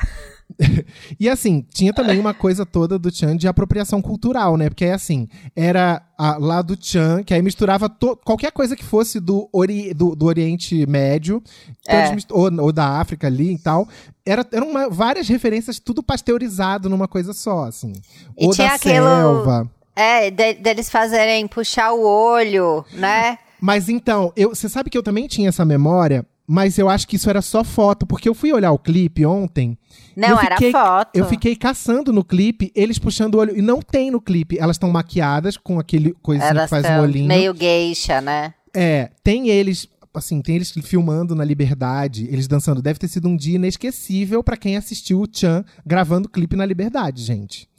[1.19, 4.69] e assim, tinha também uma coisa toda do Chan de apropriação cultural, né?
[4.69, 8.83] Porque é assim, era a- lá do Chan, que aí misturava to- qualquer coisa que
[8.83, 11.41] fosse do, ori- do, do Oriente Médio,
[11.87, 12.15] É.
[12.29, 13.87] ou, ou da África ali e tal.
[14.25, 17.93] Era, eram uma- várias referências, tudo pasteurizado numa coisa só, assim.
[18.37, 19.69] E ou tinha da aquilo- selva.
[19.95, 23.37] É, de- deles fazerem puxar o olho, né?
[23.59, 27.29] Mas então, você sabe que eu também tinha essa memória mas eu acho que isso
[27.29, 29.77] era só foto, porque eu fui olhar o clipe ontem.
[30.15, 31.15] Não, eu era fiquei- foto.
[31.15, 33.57] Eu fiquei caçando no clipe, eles puxando o olho.
[33.57, 34.57] E não tem no clipe.
[34.59, 37.27] Elas estão maquiadas com aquele coisinho Elas que faz o olhinho.
[37.27, 38.53] meio geisha, né?
[38.73, 42.81] É, tem eles, assim, tem eles filmando na Liberdade, eles dançando.
[42.81, 47.23] Deve ter sido um dia inesquecível pra quem assistiu o Chan gravando clipe na Liberdade,
[47.23, 47.69] gente.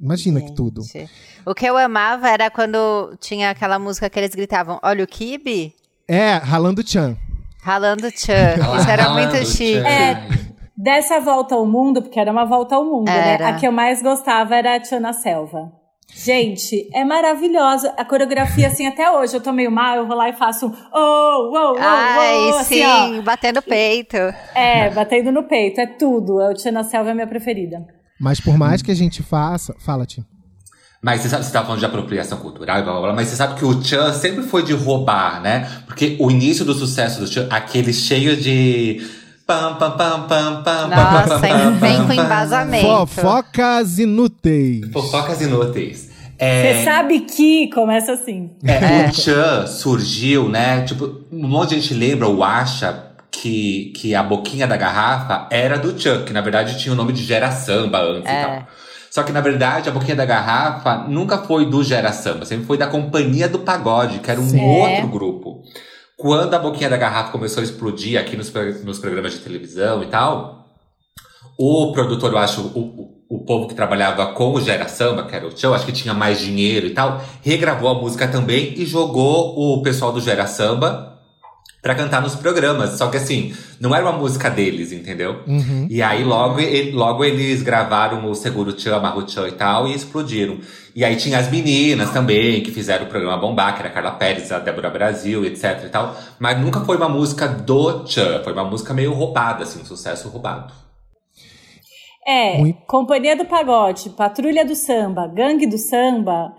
[0.00, 0.82] Imagina que tudo.
[0.82, 1.10] Gente.
[1.46, 5.72] O que eu amava era quando tinha aquela música que eles gritavam: Olha o Kibe,
[6.08, 7.16] É, ralando Chan.
[7.64, 8.56] Ralando Chan.
[8.78, 9.78] Isso era muito chique.
[9.78, 10.22] É.
[10.76, 13.34] Dessa volta ao mundo, porque era uma volta ao mundo, né?
[13.34, 13.48] Era.
[13.48, 15.72] A que eu mais gostava era a Tia na Selva.
[16.12, 17.94] Gente, é maravilhosa.
[17.96, 20.70] A coreografia, assim, até hoje eu tô meio mal, eu vou lá e faço um
[20.70, 23.06] oh, oh, oh, Ai, oh, assim, ó.
[23.06, 24.16] sim, batendo peito.
[24.54, 26.40] É, batendo no peito, é tudo.
[26.40, 27.86] A Tia na Selva é a minha preferida.
[28.20, 29.74] Mas por mais que a gente faça.
[29.80, 30.24] Fala, Tim.
[31.04, 33.36] Mas você sabe, você tava falando de apropriação cultural e blá blá blá, mas você
[33.36, 35.68] sabe que o Chan sempre foi de roubar, né?
[35.86, 39.06] Porque o início do sucesso do Chan, aquele cheio de.
[39.46, 42.86] Pam, pam, pam, pam, pam, Nossa, pam, pam, vem pam, com embasamento.
[42.86, 44.90] Fofocas inúteis.
[44.90, 46.08] Fofocas inúteis.
[46.08, 48.50] Você É, sabe que começa assim.
[48.64, 50.82] é, O Chan surgiu, né?
[50.84, 55.76] Tipo, um monte de gente lembra ou acha que, que a boquinha da garrafa era
[55.78, 58.40] do Chan, que na verdade tinha o nome de Gera Samba antes É.
[58.40, 58.66] e tal.
[59.14, 62.76] Só que, na verdade, a boquinha da garrafa nunca foi do Gera Samba, sempre foi
[62.76, 64.60] da Companhia do Pagode, que era um Sim.
[64.60, 65.62] outro grupo.
[66.16, 70.06] Quando a boquinha da garrafa começou a explodir aqui nos, nos programas de televisão e
[70.06, 70.66] tal,
[71.56, 72.80] o produtor, eu acho, o,
[73.28, 75.92] o, o povo que trabalhava com o Gera Samba, que era o Tchão, acho que
[75.92, 80.48] tinha mais dinheiro e tal, regravou a música também e jogou o pessoal do Gera
[80.48, 81.13] Samba
[81.84, 82.96] pra cantar nos programas.
[82.96, 85.42] Só que assim, não era uma música deles, entendeu?
[85.46, 85.86] Uhum.
[85.90, 86.56] E aí logo,
[86.94, 90.58] logo eles gravaram o Seguro Tchan, Amarro Tchan e tal, e explodiram.
[90.96, 94.12] E aí tinha as meninas também, que fizeram o programa bombar, que era a Carla
[94.12, 96.16] Pérez, a Débora Brasil, etc e tal.
[96.38, 100.30] Mas nunca foi uma música do Tchan, foi uma música meio roubada, assim, um sucesso
[100.30, 100.72] roubado.
[102.26, 102.78] É, Muito.
[102.86, 106.54] Companhia do Pagode, Patrulha do Samba, Gangue do Samba,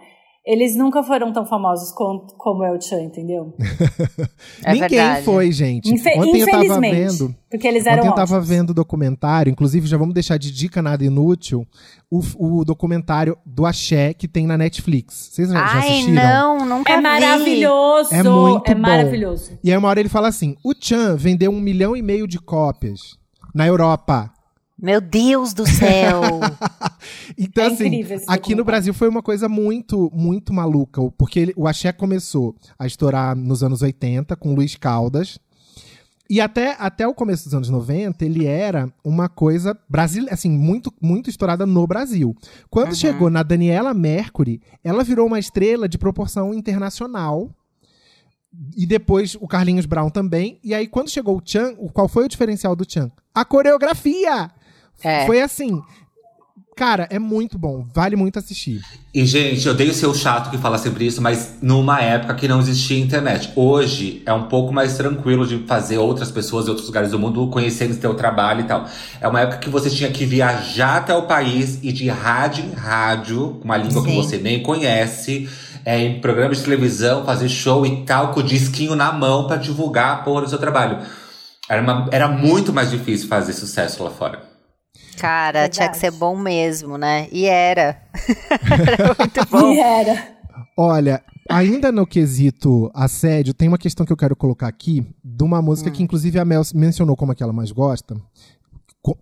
[0.45, 3.53] eles nunca foram tão famosos com- como é o Chan, entendeu?
[4.63, 5.25] É Ninguém verdade.
[5.25, 5.91] foi, gente.
[5.93, 7.17] Infe- Ontem eu tava infelizmente.
[7.17, 7.35] vendo.
[7.49, 8.49] Porque eles eram Ontem eu tava ótimos.
[8.49, 11.65] vendo o documentário, inclusive já vamos deixar de dica nada inútil,
[12.11, 15.29] o, o documentário do Axé que tem na Netflix.
[15.31, 16.13] Vocês já já Ai, assistiram?
[16.59, 17.01] não, nunca É vi.
[17.03, 18.09] maravilhoso.
[18.13, 18.79] É muito bom.
[18.79, 19.51] maravilhoso.
[19.63, 22.39] E aí uma hora ele fala assim: o Chan vendeu um milhão e meio de
[22.39, 22.99] cópias
[23.53, 24.31] na Europa.
[24.77, 26.21] Meu Deus do céu.
[27.37, 28.63] Então, É assim, aqui no.
[28.63, 31.01] Brasil foi uma coisa muito, muito maluca.
[31.17, 35.37] Porque ele- o axé começou a estourar nos anos 80 com Luiz Caldas.
[36.27, 40.91] E até, até o começo dos anos 90, ele era uma coisa brasileira, assim, muito,
[40.99, 42.35] muito estourada no Brasil.
[42.71, 47.51] Quando chegou na Daniela Mercury, ela virou uma estrela de proporção internacional.
[48.75, 50.59] E depois o Carlinhos Brown também.
[50.63, 53.11] E aí, quando chegou o Chan, o- qual foi o diferencial do Chan?
[53.33, 54.49] A coreografia!
[55.03, 55.25] É.
[55.25, 55.81] Foi assim.
[56.75, 57.85] Cara, é muito bom.
[57.93, 58.81] Vale muito assistir.
[59.13, 62.59] E, gente, eu ser o chato que fala sempre isso, mas numa época que não
[62.59, 63.49] existia internet.
[63.55, 67.47] Hoje é um pouco mais tranquilo de fazer outras pessoas de outros lugares do mundo
[67.47, 68.85] conhecerem o teu trabalho e tal.
[69.21, 72.73] É uma época que você tinha que viajar até o país e de rádio em
[72.73, 74.15] rádio, com uma língua que Sim.
[74.17, 75.47] você nem conhece,
[75.85, 79.55] é, em programas de televisão, fazer show e tal, com o disquinho na mão pra
[79.55, 80.99] divulgar a porra do seu trabalho.
[81.69, 84.44] Era, uma- era muito mais difícil fazer sucesso lá fora.
[85.17, 85.73] Cara, Verdade.
[85.73, 87.27] tinha que ser bom mesmo, né?
[87.31, 88.01] E era.
[88.87, 89.71] era muito bom.
[89.71, 90.35] E era.
[90.77, 95.61] Olha, ainda no quesito assédio, tem uma questão que eu quero colocar aqui, de uma
[95.61, 98.15] música que inclusive a Mel mencionou como a que ela mais gosta.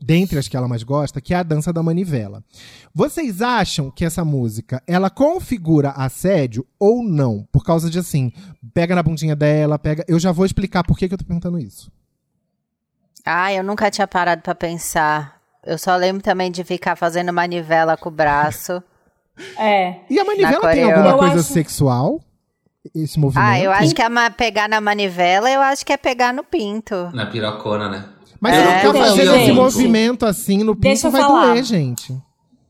[0.02, 2.42] Dentre as que ela mais gosta, que é a dança da manivela.
[2.96, 7.46] Vocês acham que essa música ela configura assédio ou não?
[7.52, 8.32] Por causa de assim,
[8.74, 10.06] pega na bundinha dela, pega.
[10.08, 11.92] Eu já vou explicar por que, que eu tô perguntando isso.
[13.26, 15.43] Ah, eu nunca tinha parado pra pensar.
[15.66, 18.82] Eu só lembro também de ficar fazendo manivela com o braço.
[19.58, 19.96] É.
[20.10, 22.20] E a manivela tem alguma Eu coisa acho- sexual?
[22.94, 23.48] Esse movimento?
[23.48, 26.44] Ah, eu acho que é uma pegar na manivela, eu acho que é pegar no
[26.44, 27.10] pinto.
[27.14, 28.06] Na pirocona, né?
[28.42, 29.56] Mas É, se eu ficar fazendo esse gente.
[29.56, 31.52] movimento assim no pinto, Deixa vai falar.
[31.54, 32.14] doer, gente.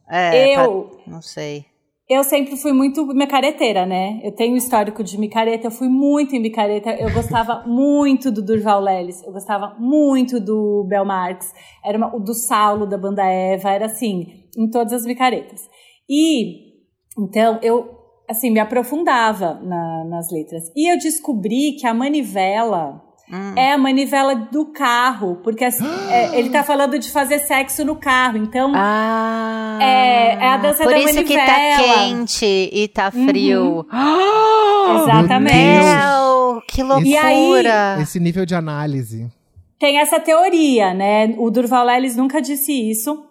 [0.08, 1.66] É, eu, pra- não sei.
[2.10, 4.20] Eu sempre fui muito micareteira, né?
[4.24, 6.92] Eu tenho histórico de micareta, eu fui muito em micareta.
[6.92, 12.20] Eu gostava muito do Durval Lelis, eu gostava muito do Bel Marx, era uma- o
[12.20, 14.26] do Saulo, da banda Eva, era assim,
[14.58, 15.62] em todas as micaretas.
[16.10, 16.74] E,
[17.18, 17.90] então, eu,
[18.30, 20.64] assim, me aprofundava na- nas letras.
[20.76, 23.54] E eu descobri que a manivela Hum.
[23.56, 27.96] é a manivela do carro, porque assim, é, ele tá falando de fazer sexo no
[27.96, 28.72] carro, então...
[28.76, 31.94] Ah, É, é a dança por da isso que tá manivela.
[32.04, 33.86] quente e tá frio.
[35.04, 35.56] Exatamente.
[35.56, 37.98] Meu, que E aí- loucura!
[38.02, 39.28] Esse nível de análise.
[39.80, 41.34] tem essa teoria, né?
[41.38, 43.24] O Durval Lelis nunca disse isso.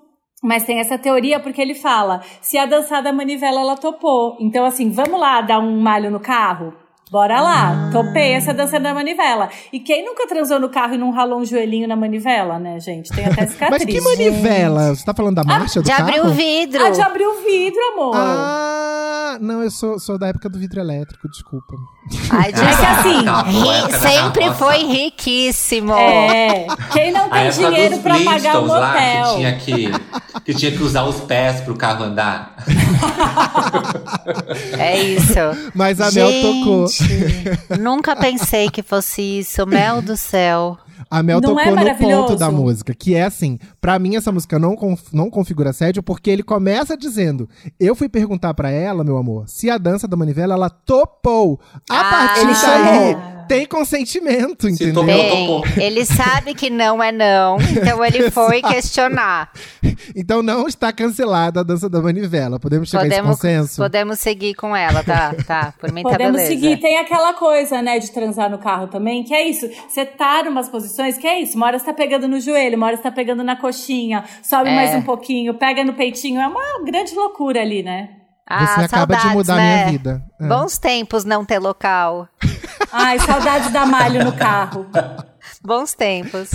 [0.42, 4.36] Mas tem essa teoria porque ele fala: se a dançar da manivela ela topou.
[4.40, 6.74] Então, assim, vamos lá dar um malho no carro?
[7.12, 7.90] Bora lá, Ah.
[7.92, 9.50] topei essa dança da manivela.
[9.70, 13.10] E quem nunca transou no carro e não ralou um joelhinho na manivela, né, gente?
[13.14, 13.84] Tem até cicatriz.
[13.84, 14.94] Mas que manivela?
[14.94, 16.08] Você tá falando da marcha do De carro?
[16.08, 16.82] abrir o vidro.
[16.82, 18.14] Ah, de abrir o vidro, amor.
[18.16, 18.81] Ah,
[19.40, 21.74] não, eu sou, sou da época do vidro elétrico, desculpa.
[22.30, 25.92] Ai, É que assim, Tá, ri- sempre foi riquíssimo.
[25.94, 26.66] É.
[26.92, 29.24] Quem não tem dinheiro pra pagar um lá, hotel.
[29.24, 32.54] que tinha que, que tinha que usar os pés pro carro andar.
[34.78, 35.34] É isso.
[35.74, 36.86] Mas a Mel tocou.
[36.88, 39.66] Gente, Nunca pensei que fosse isso.
[39.66, 40.78] Mel do céu.
[41.12, 44.32] A Mel Não tocou é no ponto da música, que é assim, pra mim essa
[44.32, 44.74] música não,
[45.12, 47.46] não configura assédio, porque ele começa dizendo,
[47.78, 51.60] eu fui perguntar pra ela, meu amor, se a dança da manivela, ela topou.
[51.90, 53.31] A Ah, partir daí, chamou.
[53.52, 55.04] Tem consentimento, Se entendeu?
[55.04, 55.64] Bem, topou.
[55.76, 59.50] ele sabe que não é não, então ele foi questionar.
[60.16, 62.58] Então não está cancelada a dança da manivela.
[62.58, 63.76] Podemos chegar a esse Podemos, consenso?
[63.82, 65.34] podemos seguir com ela, tá?
[65.46, 66.50] Tá, por mim tá Podemos beleza.
[66.52, 66.76] seguir.
[66.80, 69.68] Tem aquela coisa, né, de transar no carro também, que é isso.
[69.88, 71.56] Você tá numas posições que é isso.
[71.56, 74.70] Uma hora você tá pegando no joelho, uma hora você tá pegando na coxinha, sobe
[74.70, 74.74] É.
[74.74, 76.40] mais um pouquinho, pega no peitinho.
[76.40, 78.08] É uma grande loucura ali, né?
[78.54, 79.74] Ah, Você acaba de mudar a né?
[79.84, 80.24] minha vida.
[80.40, 80.46] É.
[80.48, 82.28] Bons tempos não ter local.
[82.92, 84.86] Ai, saudades da malho no carro.
[85.64, 86.50] Bons tempos.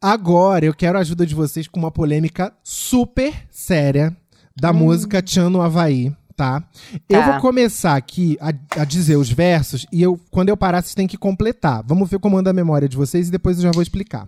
[0.00, 4.16] Agora eu quero a ajuda de vocês com uma polêmica super séria
[4.56, 6.62] da música Tchan no Havaí, tá?
[7.08, 7.30] Eu Tá.
[7.32, 8.48] vou começar aqui a,
[8.80, 11.82] a dizer os versos e eu, quando eu parar, vocês têm que completar.
[11.86, 14.26] Vamos ver como anda a memória de vocês e depois eu já vou explicar.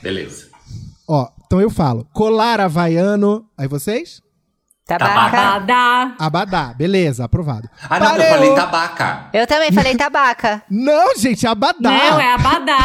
[0.00, 0.46] Beleza.
[1.08, 3.44] Ó, então eu falo, colar havaiano.
[3.58, 4.22] Aí vocês?
[4.86, 5.36] Tabaca.
[5.36, 6.12] Badá.
[6.18, 7.68] Abadá, beleza, aprovado.
[7.90, 9.24] Ah, não, eu falei tabaca.
[9.32, 10.62] Eu também falei tabaca.
[10.70, 11.90] Não, gente, abadá.
[11.90, 12.78] Não, é abadá.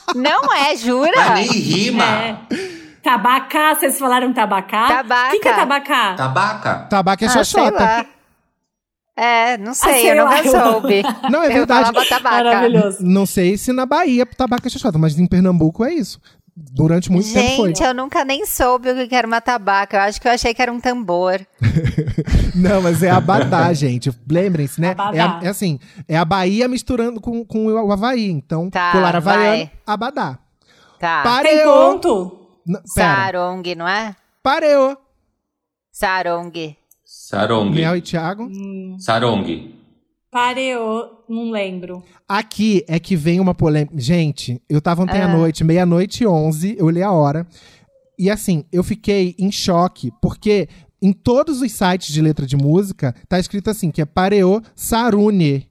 [0.16, 1.12] Não é, jura?
[1.14, 2.04] Mas nem rima.
[2.04, 2.36] é.
[3.02, 4.86] Tabacá, vocês falaram tabacá?
[4.88, 5.28] Tabaca.
[5.28, 6.14] O que, que é tabacá?
[6.14, 6.74] Tabaca.
[6.88, 7.84] Tabaco é Ah, xoxota.
[7.84, 8.06] lá.
[9.16, 11.02] É, não sei, sei eu lá, nunca eu- soube.
[11.30, 11.92] Não, é Eu verdade.
[12.08, 12.20] tabaca.
[12.42, 12.98] Maravilhoso.
[13.00, 16.18] Não sei se na Bahia tabaco é xoxota, mas em Pernambuco é isso.
[16.56, 17.68] Durante muito tempo foi.
[17.68, 19.96] Gente, eu nunca nem soube o que era uma tabaca.
[19.96, 21.44] Eu acho que eu achei que era um tambor.
[22.54, 24.12] Não, mas é abadá, gente.
[24.30, 24.94] Lembrem-se, né?
[25.12, 28.30] É, a- é assim, é a Bahia misturando com, com o Havaí.
[28.30, 29.70] Então, Tá, colar havaiano, vai.
[29.86, 30.38] abadá.
[31.00, 31.22] Tá.
[31.22, 31.72] Tem Pareô.
[31.72, 32.38] ponto?
[32.66, 34.14] N- Pera, Sarong, não é?
[34.42, 34.96] pareô.
[35.92, 36.76] Sarong.
[37.04, 37.70] Sarong.
[37.74, 38.48] Mel e Thiago.
[38.98, 39.74] Sarong.
[40.38, 42.02] Pareô, não lembro.
[42.28, 43.94] Aqui é que vem uma polêmica.
[43.96, 45.36] Gente, eu tava ontem à Ah.
[45.36, 47.46] noite, meia-noite e onze, eu olhei a hora.
[48.18, 50.68] E assim, eu fiquei em choque, porque
[51.00, 55.68] em todos os sites de letra de música, tá escrito assim, que é pareô sarune.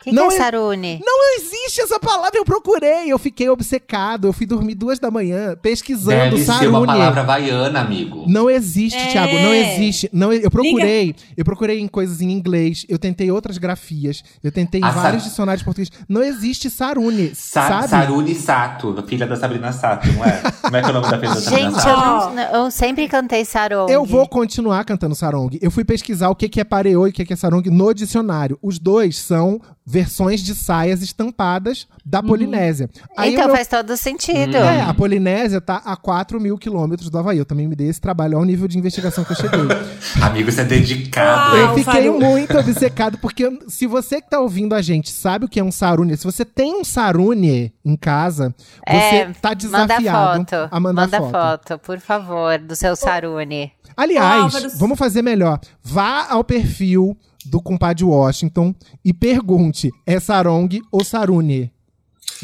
[0.00, 1.00] O que, Não que é é- sarune?
[1.04, 5.54] Não existe essa palavra, eu procurei, eu fiquei obcecado, eu fui dormir duas da manhã
[5.60, 6.64] pesquisando Deve sarune.
[6.64, 8.24] ser uma palavra havaiana, amigo.
[8.26, 9.12] Não existe, É.
[9.12, 10.08] Thiago, não existe.
[10.10, 14.80] Não, eu procurei, eu procurei em coisas em inglês, eu tentei outras grafias, eu tentei
[14.80, 15.92] em Ah, vários sa- dicionários portugueses.
[16.08, 17.88] Não existe sarune, Sa sabe?
[17.88, 20.40] Sarune Sato, filha da Sabrina Sato, não é?
[20.62, 22.34] Como é que é o nome da filha da Sabrina Gente, eu, Sato?
[22.34, 23.92] não- eu sempre cantei sarong.
[23.92, 25.58] Eu vou continuar cantando sarong.
[25.60, 27.92] Eu fui pesquisar o que que é pareô e o que que é sarong no
[27.92, 28.58] dicionário.
[28.62, 29.60] Os dois são
[29.90, 32.88] versões de saias estampadas da Polinésia.
[33.16, 34.56] Aí Então faz todo sentido.
[34.56, 37.38] É, a Polinésia tá a 4 mil quilômetros do Havaí.
[37.38, 39.60] Eu também me dei esse trabalho ao nível de investigação que eu cheguei.
[40.22, 41.56] Amigo, você é dedicado.
[41.56, 45.48] Ah, eu fiquei muito obcecado, porque se você que tá ouvindo a gente sabe o
[45.48, 48.54] que é um sarune, se você tem um sarune em casa,
[48.86, 50.68] você É, tá Manda desafiado foto.
[50.70, 51.30] a mandar Manda foto.
[51.32, 51.78] foto.
[51.80, 53.72] por favor, do seu sarune.
[53.96, 55.58] Aliás, vamos fazer melhor.
[55.82, 57.16] Vá ao perfil
[57.46, 58.74] do compadre Washington
[59.04, 61.72] e pergunte: é sarong ou sarune?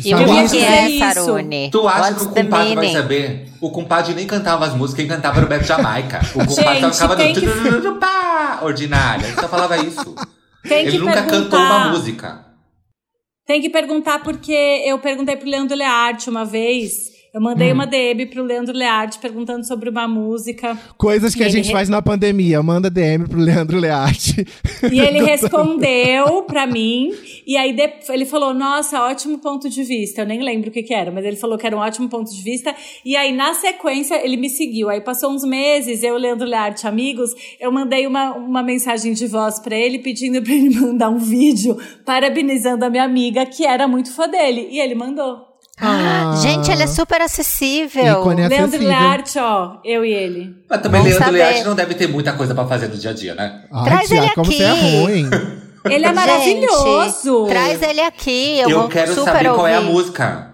[0.05, 1.70] E o Eu ia que, é sarune?
[1.70, 3.49] Tu acha What's que o compadre vai saber?
[3.61, 6.20] O compadre nem cantava as músicas, quem cantava era o Beto Jamaica.
[6.34, 9.26] O compadre Gente, só ficava que- turururupá, ordinária.
[9.26, 10.14] Ele só falava isso.
[10.68, 11.30] Tem Ele que nunca perguntar.
[11.40, 12.44] cantou uma música.
[13.47, 14.53] Tem que perguntar porque
[14.84, 16.92] eu perguntei pro Leandro Learte uma vez.
[17.37, 17.74] Eu mandei Hum.
[17.74, 20.74] uma DM pro Leandro Learte perguntando sobre uma música.
[20.97, 22.62] Coisas que a gente re- faz na pandemia.
[22.62, 24.47] Manda DM pro Leandro Learte.
[24.91, 27.12] E ele respondeu pra mim.
[27.47, 27.76] E aí
[28.09, 30.22] ele falou: Nossa, ótimo ponto de vista.
[30.22, 32.34] Eu nem lembro o que, que era, mas ele falou que era um ótimo ponto
[32.34, 32.74] de vista.
[33.05, 34.89] E aí, na sequência, ele me seguiu.
[34.89, 39.59] Aí passou uns meses, eu, Leandro Learte, amigos, eu mandei uma, uma mensagem de voz
[39.59, 44.11] pra ele pedindo pra ele mandar um vídeo parabenizando a minha amiga, que era muito
[44.14, 44.68] fã dele.
[44.70, 45.55] E ele mandou.
[45.79, 46.35] Ah.
[46.43, 48.20] Gente, ele é super acessível.
[48.20, 48.89] Ícone Leandro acessível.
[48.89, 50.55] Learte, ó, eu e ele.
[50.70, 51.39] Mas também Bom Leandro saber.
[51.39, 53.64] Learte não deve ter muita coisa pra fazer no dia a dia, né?
[53.70, 54.97] Ai, Traz Thiago, ele como você é aqui.
[55.03, 55.31] ruim.
[55.87, 57.47] Ele é Gente, maravilhoso.
[57.47, 58.59] Traz ele aqui.
[58.59, 59.93] Eu, Eu, vou quero super saber qual é a ouvir.
[59.93, 60.53] música.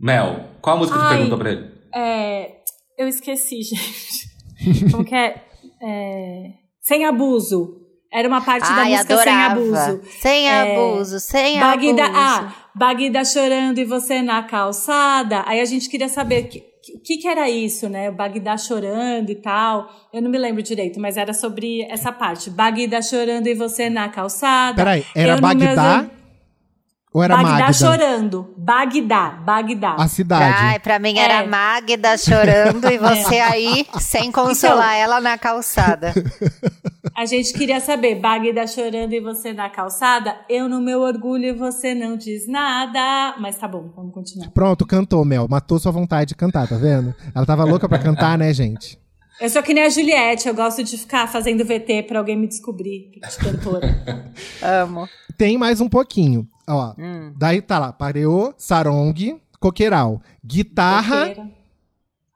[0.00, 1.14] Mel, qual a música que Ai.
[1.16, 1.70] perguntou pra ele?
[1.94, 2.48] É,
[2.96, 4.90] eu esqueci, gente.
[4.90, 5.34] Como que é?
[5.82, 6.44] É,
[6.80, 7.77] Sem abuso.
[8.12, 9.54] Era uma parte da Ai, música adorava.
[9.60, 10.00] sem abuso.
[10.20, 11.96] Sem É, abuso, sem abuso.
[12.14, 15.42] ah, Bagda chorando e você na calçada.
[15.46, 16.62] Aí a gente queria saber o que,
[17.04, 18.08] que, que era isso, né?
[18.08, 19.90] O Bagdá chorando e tal.
[20.12, 22.48] Eu não me lembro direito, mas era sobre essa parte.
[22.48, 24.76] Bagdá chorando e você na calçada.
[24.76, 26.08] Peraí, era Bagdá
[27.12, 27.72] ou era Bagdá Magda?
[27.72, 28.54] chorando.
[28.56, 29.94] Bagdá, Bagdá.
[29.98, 30.56] A cidade.
[30.58, 31.46] Ai, pra mim era É.
[31.46, 36.12] Magda chorando e você aí sem consolar ela na calçada.
[37.16, 41.52] A gente queria saber, Bagda chorando e você na calçada, eu no meu orgulho e
[41.52, 43.34] você não diz nada.
[43.40, 44.50] Mas tá bom, vamos continuar.
[44.50, 45.48] Pronto, cantou, Mel.
[45.48, 47.12] Matou sua vontade de cantar, tá vendo?
[47.34, 48.96] Ela tava louca pra cantar, né, gente?
[49.40, 52.46] Eu sou que nem a Juliette, eu gosto de ficar fazendo VT pra alguém me
[52.46, 54.04] descobrir de cantora.
[54.62, 55.08] Amo.
[55.36, 56.46] Tem mais um pouquinho.
[56.68, 57.32] Ó, Hum.
[57.36, 61.20] daí tá lá, pareô, sarong, coqueiral, guitarra.
[61.28, 61.58] Roqueira.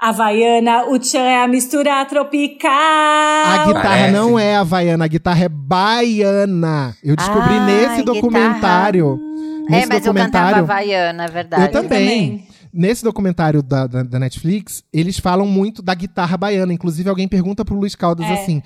[0.01, 2.73] Havaiana, o tchan é a mistura tropical.
[2.73, 4.13] A guitarra Parece.
[4.13, 6.97] não é havaiana, a guitarra é baiana.
[7.05, 8.05] Eu descobri Ah, nesse guitarra.
[8.05, 9.21] documentário.
[9.69, 10.59] É, Nesse mas eu cantava documentário.
[10.65, 11.63] Havaiana, é verdade.
[11.63, 11.89] Eu também.
[12.39, 12.49] também.
[12.75, 16.73] Nesse documentário da, da, da Netflix, eles falam muito da guitarra baiana.
[16.73, 18.33] Inclusive, alguém pergunta pro Luiz Caldas É.
[18.33, 18.61] assim: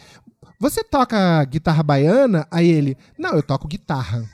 [0.59, 2.47] Você toca guitarra baiana?
[2.51, 4.25] Aí ele, não, eu toco guitarra.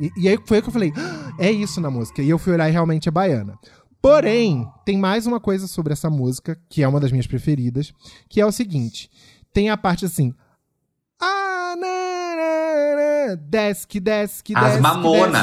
[0.00, 2.22] E, e aí foi aí que eu falei, "Ah, é isso na música.
[2.22, 3.58] E eu fui olhar e realmente é baiana.
[4.02, 7.92] Porém, tem mais uma coisa sobre essa música, que é uma das minhas preferidas,
[8.28, 9.10] que é o seguinte:
[9.52, 10.34] tem a parte assim.
[11.20, 14.76] Ah, na, na, na, desce, que desce, que desce.
[14.76, 14.80] As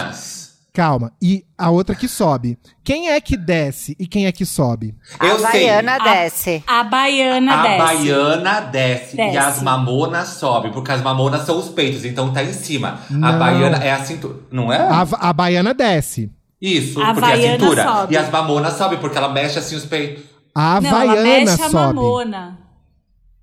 [0.09, 0.46] desce."
[0.77, 1.11] Calma.
[1.19, 2.55] E a outra que sobe.
[2.83, 4.93] Quem é que desce e quem é que sobe?
[5.19, 5.67] Eu sei.
[5.67, 6.63] Havaiana A- desce.
[6.67, 7.77] A baiana A desce.
[7.79, 9.33] baiana desce, Desce.
[9.33, 12.99] e as mamonas sobe, porque as mamonas são os peitos, então tá em cima.
[13.09, 13.39] A Não.
[13.39, 14.35] baiana é a cintura.
[14.51, 14.77] Não é?
[14.77, 16.31] A, a baiana desce.
[16.61, 17.83] Isso, A porque é a cintura.
[17.83, 18.13] sobe.
[18.13, 20.25] E as mamonas sobe, porque ela mexe assim os peitos.
[20.53, 21.95] A Não, ela havaiana mexe a sobe.
[21.95, 22.59] mamona.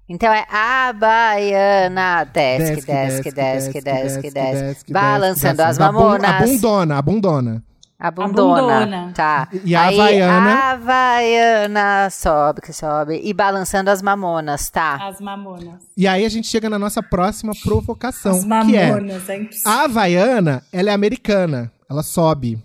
[0.09, 4.93] Então é a baiana desce, Desce, que desce, que desce, que desce, que desce.
[4.93, 6.31] Balançando as mamonas.
[6.31, 7.63] A bundona, a bundona.
[7.99, 9.13] A bundona.
[9.15, 9.49] Tá.
[9.65, 10.51] E a Aí, havaiana?
[10.55, 13.19] A havaiana sobe, que sobe.
[13.25, 14.97] E balançando as mamonas, tá.
[15.09, 15.81] As mamonas.
[15.97, 19.71] E aí a gente chega na nossa próxima provocação, As que é mamonas, é, impossível.
[19.71, 22.63] a havaiana, ela é americana, ela sobe.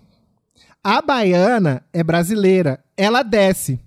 [0.84, 3.80] A baiana é brasileira, ela desce.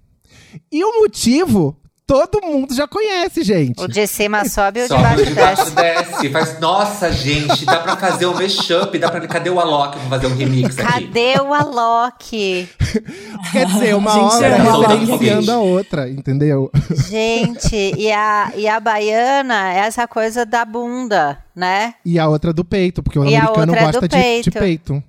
[0.72, 3.82] E o motivo, todo mundo já conhece, gente.
[3.82, 6.12] O de cima sobe e o de Sobe baixo de baixo desce.
[6.12, 6.30] desce.
[6.30, 9.28] Faz, nossa, gente, dá pra fazer um mashup, dá pra.
[9.28, 10.92] Cadê o Alok pra fazer um remix aqui?
[11.08, 12.70] Cadê o Alok?
[13.52, 15.54] Quer dizer, uma Gente, obra é referenciando obra.
[15.54, 16.72] a outra, entendeu?
[17.10, 21.96] Gente, e a, e a baiana é essa coisa da bunda, né?
[22.06, 24.52] E a outra do peito, porque o E americano é gosta do de, de peito.
[24.60, 25.04] peito.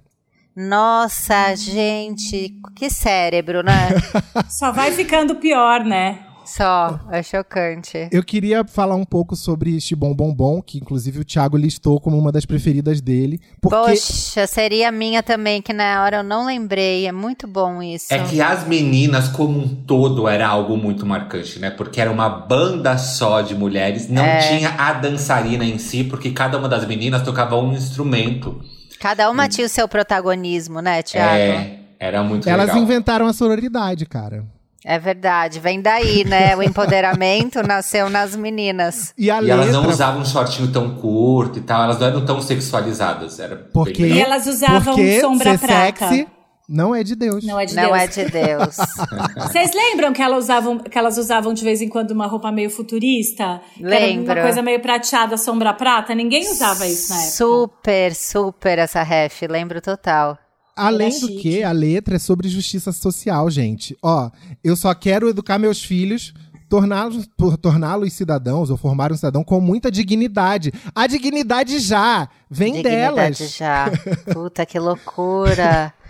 [0.56, 3.88] Nossa, gente, que cérebro, né?
[4.48, 6.20] Só vai ficando pior, né?
[6.44, 8.08] Só, é chocante.
[8.12, 11.98] Eu queria falar um pouco sobre este Bom Bom Bom, que inclusive o Thiago listou
[12.00, 13.40] como uma das preferidas dele.
[13.60, 17.06] Porque Poxa, seria a minha também, que na hora eu não lembrei.
[17.06, 18.12] É muito bom isso.
[18.12, 21.70] É que as meninas, como um todo, era algo muito marcante, né?
[21.70, 24.38] Porque era uma banda só de mulheres, não É.
[24.38, 28.60] tinha a dançarina em si, porque cada uma das meninas tocava um instrumento.
[29.00, 31.34] Cada uma tinha o seu protagonismo, né, Tiago?
[31.34, 32.82] É, era muito elas legal.
[32.82, 34.44] inventaram a sororidade, cara.
[34.86, 36.54] É verdade, vem daí, né?
[36.56, 39.14] O empoderamento nasceu nas meninas.
[39.16, 39.52] E E letra.
[39.52, 43.40] elas não usavam um shortinho tão curto e tal, elas não eram tão sexualizadas.
[43.40, 44.26] Era bem Porque, E legal.
[44.26, 46.08] elas usavam porque sombra ser prata.
[46.08, 46.28] sexy
[46.68, 47.44] não é de Deus.
[47.44, 47.96] Não é de Não Deus.
[47.98, 48.76] é de Deus.
[49.48, 52.70] Vocês lembram que elas, usavam, que elas usavam de vez em quando uma roupa meio
[52.70, 53.60] futurista?
[53.78, 54.32] Lembro.
[54.34, 56.14] Uma coisa meio prateada, sombra prata?
[56.14, 57.30] Ninguém usava isso na época.
[57.32, 60.38] Super, super essa ref, lembro total.
[60.76, 61.40] Além Era do chique.
[61.42, 63.96] que, a letra é sobre justiça social, gente.
[64.02, 64.30] Ó,
[64.62, 66.34] eu só quero educar meus filhos,
[66.68, 67.28] torná-los
[67.62, 70.72] torná-los cidadãos ou formar um cidadão com muita dignidade.
[70.94, 73.56] A dignidade já vem Dignidade delas.
[73.56, 73.86] já.
[74.32, 75.92] Puta, que loucura.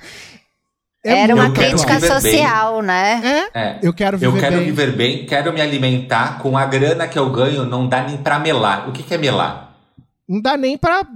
[1.07, 2.33] É Era uma crítica viver bem.
[2.39, 3.21] social, né?
[3.53, 3.79] É, É.
[3.83, 4.65] eu quero viver Eu quero bem.
[4.65, 6.39] viver bem, quero me alimentar.
[6.39, 8.89] Com a grana que eu ganho, não dá nem pra melar.
[8.89, 9.77] O que, que é melar?
[10.27, 11.07] Não dá nem pra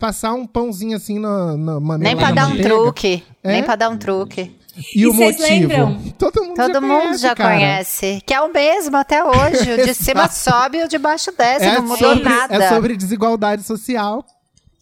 [0.00, 2.68] passar um pãozinho assim na, na uma Nem pra dar um manteiga.
[2.68, 3.22] truque.
[3.42, 3.52] É?
[3.52, 4.56] Nem pra dar um truque.
[4.94, 5.42] E, E o motivo?
[5.42, 5.98] lembram?
[6.18, 8.22] Todo mundo Todo já mundo conhece, já conhece.
[8.26, 9.72] Que é o mesmo até hoje.
[9.72, 11.64] O de cima sobe e o de baixo desce.
[11.66, 12.54] É não mudou sobre, nada.
[12.56, 14.24] é sobre desigualdade social.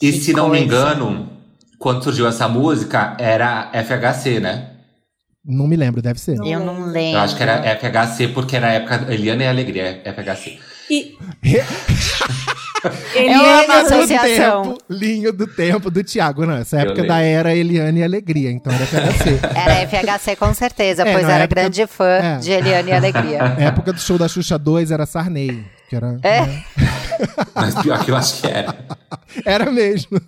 [0.01, 0.65] E Que se não me coisa.
[0.65, 1.29] engano,
[1.79, 4.71] quando surgiu essa música, era FHC, né?
[5.45, 6.39] Não me lembro, deve ser.
[6.39, 7.19] Eu não lembro.
[7.19, 10.59] Eu acho que era FHC, porque era a época Eliana e Alegria, FHC.
[10.89, 11.17] E
[12.85, 14.63] Amo é associação.
[14.63, 16.45] tempo, linho do tempo do Thiago.
[16.47, 19.41] Não, essa época da era Eliane e Alegria, então era FHC.
[19.55, 19.87] Era
[20.19, 22.37] FHC com certeza, É, pois era época- grande fã é.
[22.39, 23.39] de Eliane e Alegria.
[23.59, 25.65] época do show da Xuxa 2 era Sarney.
[25.89, 26.41] Que era, É.
[26.41, 26.65] né?
[27.55, 28.75] Mas pior que eu acho que era.
[29.45, 30.19] era mesmo.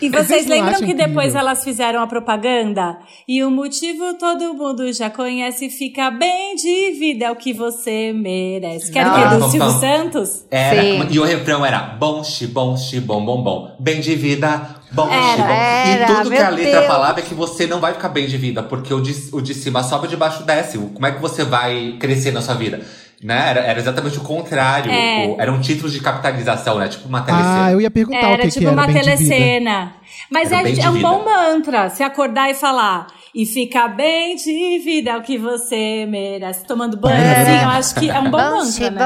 [0.00, 1.40] E Vocês lembram que depois incrível?
[1.40, 2.98] elas fizeram a propaganda?
[3.26, 8.12] E o motivo todo mundo já conhece, fica bem de vida, é o que você
[8.12, 8.92] merece.
[8.92, 9.20] Quer o quê?
[9.20, 9.38] Nossa.
[9.38, 9.70] Do Silvio.
[9.80, 10.44] Santos?
[10.50, 11.06] Era, Sim.
[11.10, 13.76] e o refrão era bom, xi, bom, xi, bom, bom, bom.
[13.80, 15.48] Bem de vida, bom, Era, xi, bom.
[15.48, 16.86] era, e tudo que a letra Deus.
[16.86, 19.52] falava é que você não vai ficar bem de vida, porque o de, o de
[19.52, 20.78] cima sobe, o de baixo desce.
[20.78, 22.80] Como é que você vai crescer na sua vida?
[23.22, 23.50] Né?
[23.50, 24.92] Era, era exatamente o contrário.
[24.92, 25.26] É.
[25.26, 26.86] O- era um título de capitalização, né?
[26.88, 27.64] Tipo uma telecena.
[27.64, 29.16] Ah, eu ia perguntar o Era que, tipo que era uma bem de vida.
[29.16, 29.92] telecena.
[30.30, 31.08] Mas Era é, bem de é um vida.
[31.08, 33.08] bom mantra se acordar e falar.
[33.34, 36.64] E fica bem de vida, é o que você merece.
[36.64, 37.42] Tomando banho, É.
[37.42, 38.98] assim, eu acho que é um bom Bom, mantra, né?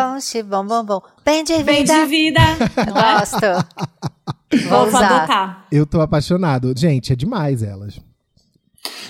[0.45, 1.03] bom, bom, bom, bom.
[1.25, 1.95] Bem de Bem vida.
[1.95, 2.41] de vida.
[2.41, 2.85] É?
[2.93, 3.89] Gosto.
[4.69, 5.07] Vou Vou usar.
[5.17, 5.65] adotar.
[5.73, 6.73] Eu tô apaixonado.
[6.77, 7.99] Gente, é demais elas.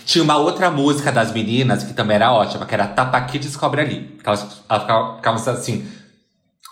[0.05, 3.81] Tinha uma outra música das meninas que também era ótima, que era Tapa aqui, descobre
[3.81, 4.19] ali.
[4.25, 5.87] Elas, elas ficavam, ficavam assim.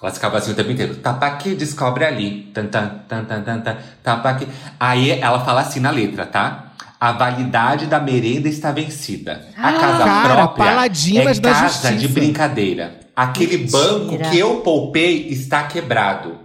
[0.02, 0.96] Elas ficavam assim o tempo inteiro.
[0.96, 2.50] Tapa aqui, descobre ali.
[2.54, 4.48] Tan, tan, tan, tan, tan, tan, tapa aqui.
[4.78, 6.72] Aí ela fala assim na letra, tá?
[6.98, 9.46] A validade da merenda está vencida.
[9.56, 11.92] A casa Cara, própria paladinas é da casa justiça.
[11.94, 13.00] de brincadeira.
[13.16, 13.78] Aquele Mentira.
[13.78, 16.38] banco que eu poupei está quebrado.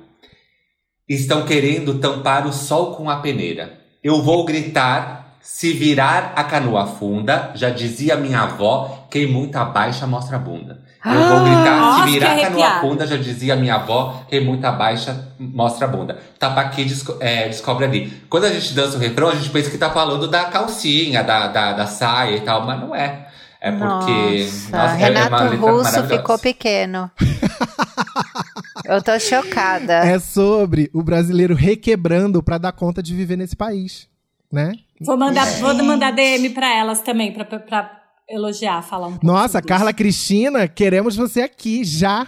[1.07, 3.79] Estão querendo tampar o sol com a peneira.
[4.03, 10.07] Eu vou gritar, se virar a canoa funda, já dizia minha avó, quem muito abaixa
[10.07, 10.83] mostra a bunda.
[11.05, 14.65] Eu vou gritar, Nossa, se virar a canoa funda, já dizia minha avó, quem muito
[14.65, 16.17] abaixa mostra a bunda.
[16.39, 18.23] Tapa aqui, desco- é, descobre ali.
[18.27, 21.45] Quando a gente dança o refrão, a gente pensa que tá falando da calcinha, da,
[21.47, 23.27] da, da saia e tal, mas não é.
[23.61, 24.47] É porque.
[24.71, 27.11] Nossa, nossa, é- é Renato letra Russo ficou pequeno.
[28.85, 29.93] Eu tô chocada.
[29.93, 34.07] É sobre o brasileiro requebrando pra dar conta de viver nesse país,
[34.51, 34.73] né?
[35.01, 39.25] Vou mandar, vou mandar DM pra elas também, pra, pra, elogiar, falar um pouco.
[39.25, 42.27] Nossa, Carla Cristina, queremos você aqui já.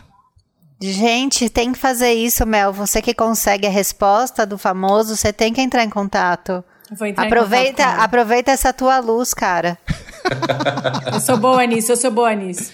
[0.82, 2.72] Gente, tem que fazer isso, Mel.
[2.72, 6.64] Você que consegue a resposta do famoso, você tem que entrar em contato.
[6.92, 8.04] entrar em Aproveita, contato com ela.
[8.04, 9.78] aproveita essa tua luz, cara.
[11.12, 12.70] Eu sou boa nisso, eu sou boa nisso.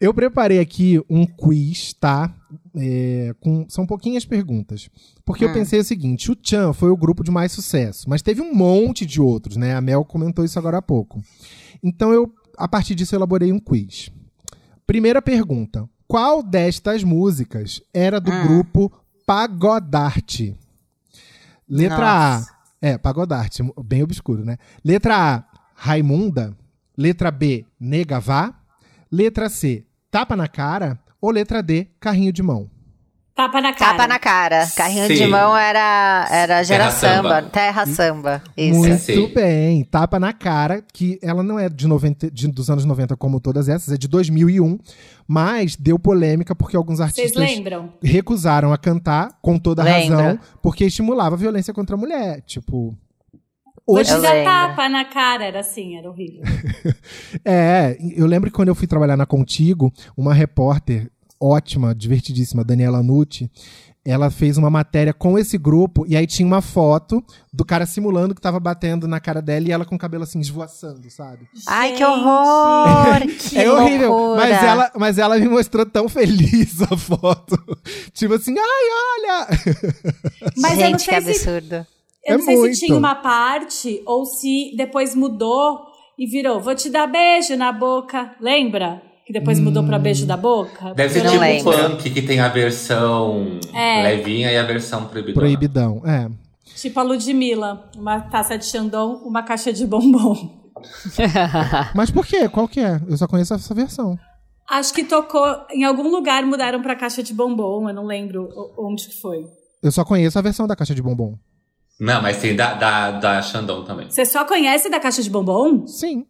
[0.00, 2.32] Eu preparei aqui um quiz, tá?
[2.76, 4.88] É, com, são pouquinhas perguntas.
[5.30, 8.40] Porque eu pensei o seguinte: o Chan foi o grupo de mais sucesso, mas teve
[8.40, 9.74] um monte de outros, né?
[9.74, 11.22] A Mel comentou isso agora há pouco.
[11.82, 14.10] Então eu, a partir disso, eu elaborei um quiz.
[14.86, 18.90] Primeira pergunta: qual destas músicas era do grupo
[19.24, 20.56] Pagodarte?
[21.68, 22.50] Letra Nossa.
[22.50, 22.60] A.
[22.82, 24.56] É, Pagodarte, bem obscuro, né?
[24.84, 26.56] Letra A, Raimunda.
[26.96, 28.54] Letra B, Negavá.
[29.10, 30.98] Letra C, Tapa na cara.
[31.20, 32.70] Ou letra D, Carrinho de mão.
[33.40, 33.90] Tapa na cara.
[33.92, 34.66] Tapa na cara.
[34.76, 35.14] Carrinho Sim.
[35.14, 37.28] de mão era, era gera Terra samba.
[37.28, 37.42] samba.
[37.50, 38.42] Terra samba.
[38.56, 38.78] Isso.
[38.78, 39.32] Muito Sim.
[39.34, 39.84] bem.
[39.84, 43.68] Tapa na cara, que ela não é de 90, de- dos anos 90 como todas
[43.68, 44.78] essas, é de 2001,
[45.26, 47.92] mas deu polêmica porque alguns Vocês artistas lembram?
[48.02, 52.42] recusaram a cantar, com toda a razão, porque estimulava a violência contra a mulher.
[52.42, 52.96] Tipo.
[53.86, 54.44] Hoje, Eu lembro.
[54.44, 56.42] tapa na cara, era assim, era horrível.
[57.44, 61.10] É, eu lembro que quando eu fui trabalhar na Contigo, uma repórter
[61.40, 63.50] ótima, divertidíssima, Daniela Nucci,
[64.04, 67.22] ela fez uma matéria com esse grupo e aí tinha uma foto
[67.52, 70.40] do cara simulando que tava batendo na cara dela e ela com o cabelo assim
[70.40, 71.46] esvoaçando, sabe?
[71.68, 72.04] Ai, que Gente.
[72.08, 73.20] horror!
[73.50, 74.40] Que é horrível, loucura.
[74.40, 77.58] mas ela, mas ela me mostrou tão feliz a foto.
[78.14, 78.64] tipo assim, ai,
[79.18, 79.48] olha!
[80.56, 81.86] Mas eu não Gente, que sei se absurdo.
[82.24, 82.74] Eu É não sei muito.
[82.76, 85.78] se tinha uma parte ou se depois mudou
[86.18, 88.34] e virou, vou te dar beijo na boca.
[88.40, 89.02] Lembra?
[89.30, 90.92] Que depois mudou pra beijo da boca?
[90.92, 91.72] Deve ser tipo lembro.
[91.72, 94.02] funk, que tem a versão É.
[94.02, 95.40] levinha e a versão proibidona.
[95.46, 96.28] Proibidão, é.
[96.74, 100.72] Tipo a Ludmilla, uma taça de Xandão, uma caixa de bombom.
[101.94, 102.48] Mas por quê?
[102.48, 103.00] Qual que é?
[103.08, 104.18] Eu só conheço essa versão.
[104.68, 109.06] Acho que tocou, em algum lugar mudaram pra caixa de bombom, eu não lembro onde
[109.08, 109.44] que foi.
[109.80, 111.38] Eu só conheço a versão da caixa de bombom.
[112.00, 114.10] Não, mas tem da, da, da Xandão também.
[114.10, 115.86] Você só conhece da caixa de bombom?
[115.86, 116.24] Sim.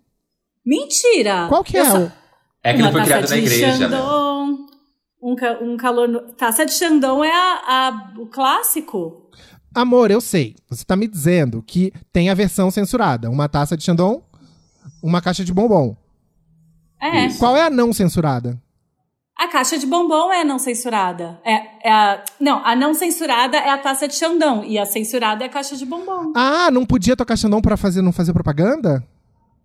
[0.67, 1.47] Mentira!
[1.49, 1.91] Qual que Eu é?
[1.91, 2.13] só-
[2.63, 3.97] É que ele Uma foi taça criado na de igreja, né?
[3.97, 4.67] Xandão,
[5.23, 6.09] um, ca- um calor...
[6.09, 6.21] No...
[6.33, 9.29] Taça de Xandão é a, a- o clássico.
[9.75, 10.57] Amor, eu sei.
[10.69, 13.31] Você tá me dizendo que tem a versão censurada.
[13.31, 14.23] Uma taça de Xandão,
[15.03, 15.97] uma caixa de bombom.
[17.01, 17.27] É.
[17.27, 17.39] Isso.
[17.39, 18.61] Qual é a não censurada?
[19.39, 21.41] A caixa de bombom é a não censurada.
[21.45, 24.63] É, é a, não, a não censurada é a taça de Xandão.
[24.65, 26.33] E a censurada é a caixa de bombom.
[26.37, 29.03] Ah, não podia tocar Xandão pra fazer, não fazer propaganda?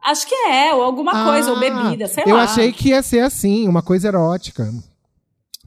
[0.05, 2.43] Acho que é, ou alguma coisa, ou Ah, bebida, sei eu lá.
[2.43, 4.71] achei que ia ser assim, uma coisa erótica.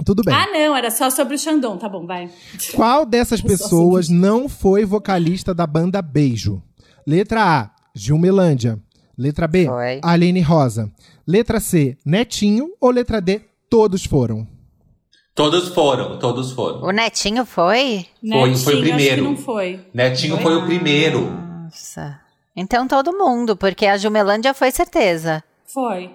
[0.06, 0.32] Tudo bem.
[0.34, 1.76] Ah, não, era só sobre o Xandão.
[1.76, 2.30] Tá bom, vai.
[2.74, 6.62] Qual dessas pessoas não foi vocalista da banda Beijo?
[7.06, 8.78] Letra A, Gilmelândia.
[9.16, 9.98] Letra B, Foi.
[10.04, 10.88] Aline Rosa.
[11.26, 12.70] Letra C, Netinho.
[12.80, 14.46] Ou letra D, todos foram?
[15.34, 16.82] Todos foram, todos foram.
[16.84, 18.06] O Netinho foi?
[18.20, 19.12] Foi- foi o Netinho, primeiro.
[19.12, 19.80] Acho que não foi.
[19.92, 21.30] Netinho foi o primeiro.
[21.64, 22.20] Nossa.
[22.58, 25.42] Então todo mundo, porque a Jumelândia foi certeza.
[25.72, 26.10] Foi.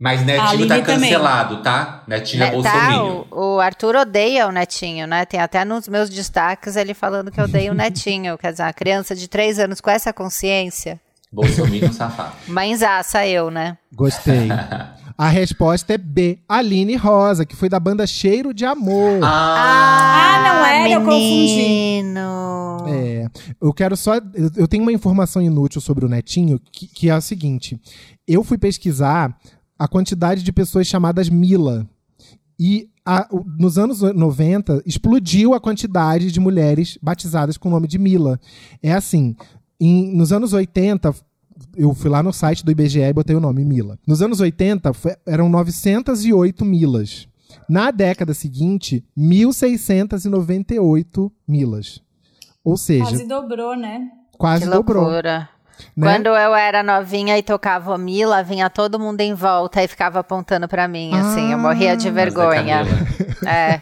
[0.00, 1.10] Mas Netinho tá também.
[1.10, 2.02] cancelado, tá?
[2.08, 5.24] Netinho é Né, tá, o, o Arthur odeia o Netinho, né?
[5.24, 8.36] Tem até nos meus destaques ele falando que odeia o Netinho.
[8.36, 11.00] Quer dizer, uma criança de três anos com essa consciência.
[11.30, 12.32] Bolsominion safado.
[12.48, 13.76] Mãezaça eu, né?
[13.94, 14.48] Gostei.
[15.22, 19.20] A resposta é B, Aline Rosa, que foi da banda Cheiro de Amor.
[19.22, 22.02] Ah, Ah, não era, eu confundi.
[22.88, 23.26] É,
[23.60, 24.16] eu quero só.
[24.16, 27.80] Eu, eu tenho uma informação inútil sobre o Netinho, que, que é a seguinte:
[28.26, 29.36] eu fui pesquisar
[29.78, 31.86] a quantidade de pessoas chamadas Mila.
[32.58, 37.98] E a- nos anos 90 explodiu a quantidade de mulheres batizadas com o nome de
[37.98, 38.40] Mila.
[38.82, 39.36] É assim,
[39.80, 41.14] em- nos anos 80,
[41.76, 43.98] eu fui lá no site do IBGE e botei o nome Mila.
[44.06, 47.26] Nos anos 80, foi- eram 908 Milas.
[47.68, 52.00] Na década seguinte, 1698 Milas.
[52.64, 54.08] Ou seja, Quase dobrou, né?
[54.38, 55.02] quase Que dobrou.
[55.04, 55.48] loucura.
[55.96, 56.14] né?
[56.14, 60.68] Quando eu era novinha e tocava Mila, vinha todo mundo em volta e ficava apontando
[60.68, 61.50] pra mim, assim.
[61.52, 62.12] eu morria de Ah.
[62.12, 62.82] vergonha.
[63.46, 63.80] É.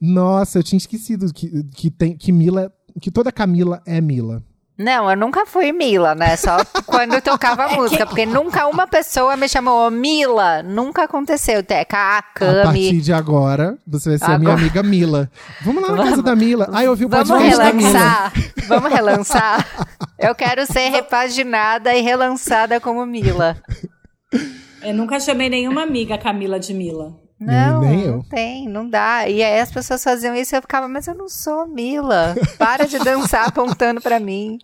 [0.00, 2.72] Nossa, eu tinha esquecido que, que, tem, que Mila.
[3.00, 4.42] Que toda Camila é Mila.
[4.82, 6.36] Não, eu nunca fui Mila, né?
[6.38, 6.56] Só
[6.86, 10.62] quando tocava música, porque nunca uma pessoa me chamou "Ô, Mila.
[10.62, 11.62] Nunca aconteceu.
[11.62, 12.62] Teca, a A Cami.
[12.64, 15.30] partir de agora, você vai ser a minha Agora- amiga Mila.
[15.62, 16.66] Vamos lá na casa da Mila.
[16.72, 17.88] Ah, eu ouvi o Vamos podcast da Mila.
[17.90, 18.32] relançar.
[18.68, 19.66] Vamos relançar.
[20.18, 23.56] Eu quero ser repaginada e relançada como Mila.
[24.82, 27.12] Eu nunca chamei nenhuma amiga Camila de Mila.
[27.40, 28.12] Não, nem eu.
[28.16, 29.26] não tem, não dá.
[29.28, 32.34] E aí as pessoas faziam isso e eu ficava, mas eu não sou Mila.
[32.58, 34.58] Para de dançar apontando pra mim.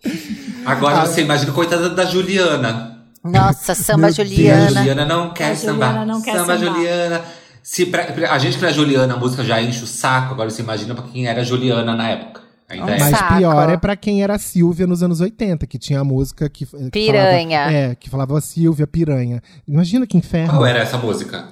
[0.65, 2.99] Agora você imagina, coitada da Juliana.
[3.23, 4.69] Nossa, samba Juliana.
[4.69, 6.05] Juliana não quer A Juliana sambar.
[6.05, 6.73] não quer Samba sambar.
[6.75, 7.21] Juliana.
[7.63, 10.33] Se pra, pra- a gente, pra Juliana, a música já enche o saco.
[10.33, 12.41] Agora você imagina pra quem era Juliana na época.
[12.69, 12.99] Ainda é.
[12.99, 13.37] Mas- Saco.
[13.37, 16.65] pior é pra quem era a Silvia nos anos 80, que tinha a música que.
[16.65, 17.59] que Piranha.
[17.59, 19.41] Falava, é, que falava Silvia Piranha.
[19.67, 20.51] Imagina que inferno.
[20.53, 21.45] Qual era essa música?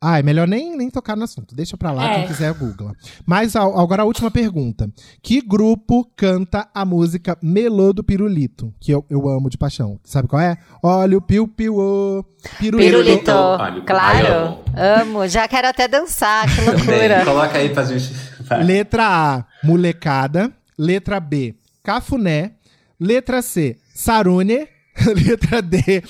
[0.00, 1.56] Ah, é melhor nem, nem tocar no assunto.
[1.56, 2.14] Deixa pra lá, É.
[2.18, 2.92] quem quiser Google.
[3.26, 4.88] Mas a- agora a última pergunta.
[5.20, 8.72] Que grupo canta a música Melô do Pirulito?
[8.78, 9.98] Que eu, eu amo de paixão.
[10.04, 10.56] Sabe qual é?
[10.82, 12.24] Olha o piu-piu-ô,
[12.60, 12.90] pirulito.
[12.96, 13.30] Pirulito.
[13.32, 14.32] Olha, ai, Claro.
[14.34, 14.64] amo.
[14.76, 15.28] Amo.
[15.28, 16.46] Já quero até dançar.
[16.54, 17.24] Que loucura.
[17.24, 18.12] Coloca aí pra gente.
[18.42, 18.62] Vai.
[18.62, 20.52] Letra A, molecada.
[20.78, 22.52] Letra B, cafuné.
[23.00, 24.68] Letra C, sarune.
[25.26, 26.02] Letra D,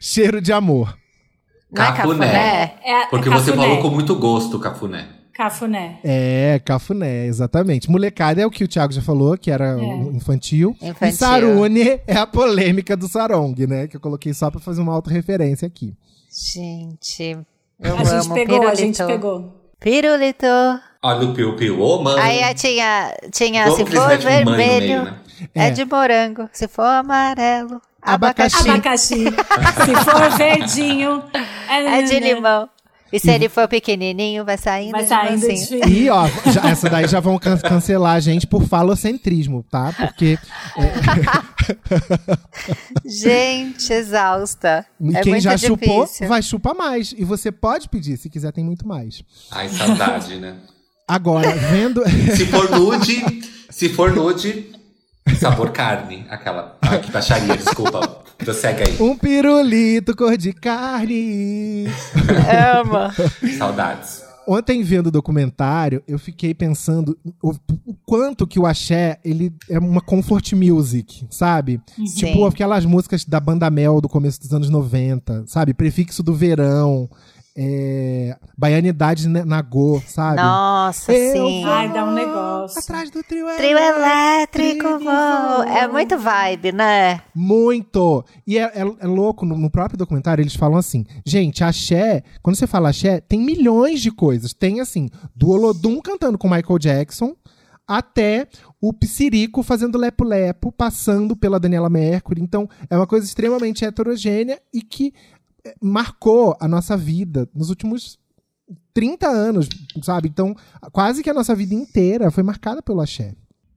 [0.00, 0.96] cheiro de amor.
[1.72, 2.26] Não é Cafuné.
[2.26, 2.74] cafuné?
[2.84, 3.66] É, Porque é você cafuné.
[3.68, 5.06] falou com muito gosto, Cafuné.
[5.32, 5.98] Cafuné.
[6.04, 7.90] É, cafuné, exatamente.
[7.90, 10.76] Molecada é o que o Thiago já falou, que era o infantil.
[10.82, 11.08] Infantil.
[11.08, 13.88] E sarune é a polêmica do sarong, né?
[13.88, 15.94] Que eu coloquei só pra fazer uma autorreferência aqui.
[16.30, 17.38] Gente,
[17.80, 18.66] eu A gente pegou, pirulito.
[18.68, 19.54] a gente pegou.
[19.80, 20.46] Pirulito.
[21.02, 22.20] Olha o Piu Piu, ô mano.
[22.22, 25.18] Aí tinha, tinha se for vermelho, meio, né?
[25.54, 25.68] é.
[25.68, 25.70] É.
[25.70, 26.48] de morango.
[26.52, 28.68] Se for amarelo, Abacaxi.
[28.68, 29.24] abacaxi.
[29.24, 31.22] Se for verdinho,
[31.68, 32.68] É de limão.
[33.12, 35.82] E se ele for pequenininho, vai saindo Vai de saindo mansinho.
[35.82, 35.88] de...
[35.92, 39.92] E, ó, já- essa daí já vão can- cancelar a gente por falocentrismo, tá?
[39.92, 40.38] Porque
[43.04, 44.86] Gente, exausta.
[45.00, 46.28] e é quem já chupou, difícil.
[46.28, 47.14] vai chupar mais.
[47.16, 49.22] E você pode pedir, se quiser, tem muito mais.
[49.50, 50.56] Ai, saudade, né?
[51.06, 52.02] Agora, vendo.
[52.34, 54.71] Se for nude, se for nude,
[55.38, 56.26] sabor carne.
[56.28, 56.76] Aquela.
[56.82, 58.22] Ai, que baixaria, desculpa.
[58.38, 58.96] Prossegue aí.
[59.00, 61.86] um pirulito cor de carne.
[62.80, 63.14] Ama.
[63.56, 64.22] Saudades.
[64.46, 67.52] Ontem, vendo o documentário, eu fiquei pensando o,
[67.86, 71.80] o quanto que o axé, ele é uma comfort music, sabe?
[72.16, 75.72] Tipo, aquelas músicas da Banda Mel do começo dos anos 90, sabe?
[75.72, 77.08] Prefixo do verão,
[77.56, 80.40] é, Baianidade na Nagô, sabe?
[80.40, 81.62] Nossa, Eu sim.
[81.64, 82.78] vou Ai, dá um negócio.
[82.78, 85.62] Atrás do trio, Trio elétrico, Trio vou.
[85.64, 87.20] É muito vibe, né?
[87.34, 88.24] Muito!
[88.46, 92.56] E é, é- é louco, no, no próprio documentário eles falam assim: gente, axé, quando
[92.56, 94.52] você fala axé, tem milhões de coisas.
[94.54, 97.34] Tem assim, do Olodum cantando com Michael Jackson,
[97.86, 98.46] até
[98.80, 102.40] o Psirico fazendo lepo-lepo, passando pela Daniela Mercury.
[102.40, 105.31] Então, é uma coisa extremamente heterogênea e que é,
[105.80, 108.18] marcou a nossa vida nos últimos
[108.94, 109.68] 30 anos,
[110.02, 110.28] sabe?
[110.28, 110.54] Então,
[110.92, 113.34] quase que a nossa vida inteira foi marcada pelo axé.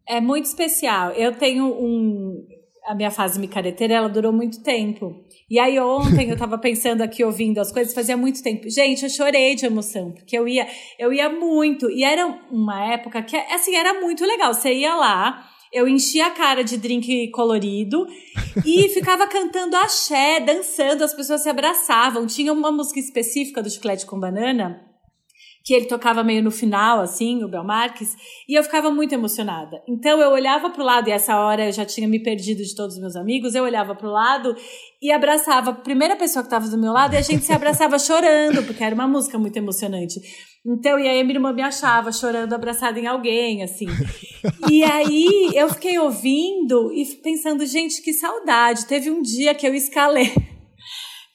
[0.07, 1.11] É muito especial.
[1.11, 2.45] Eu tenho um.
[2.85, 5.23] a minha fase micareteira, ela durou muito tempo.
[5.49, 8.69] E aí ontem eu tava pensando aqui, ouvindo as coisas, fazia muito tempo.
[8.69, 10.67] Gente, eu chorei de emoção, porque eu ia,
[10.99, 11.89] eu ia muito.
[11.89, 14.53] E era uma época que, assim, era muito legal.
[14.53, 18.07] Você ia lá, eu enchia a cara de drink colorido
[18.65, 22.25] e ficava cantando axé, dançando, as pessoas se abraçavam.
[22.25, 24.81] Tinha uma música específica do Chiclete com Banana,
[25.65, 28.15] que ele tocava meio no final, assim, o Bel Marques,
[28.47, 29.81] e eu ficava muito emocionada.
[29.89, 32.95] Então eu olhava pro lado, e essa hora eu já tinha me perdido de todos
[32.95, 34.55] os meus amigos, eu olhava pro lado
[35.01, 37.97] e abraçava a primeira pessoa que estava do meu lado, e a gente se abraçava
[37.97, 40.21] chorando, porque era uma música muito emocionante.
[40.63, 43.87] Então, e aí a minha irmã me achava chorando abraçada em alguém, assim.
[44.69, 48.85] E aí eu fiquei ouvindo e pensando, gente, que saudade.
[48.85, 50.31] Teve um dia que eu escalei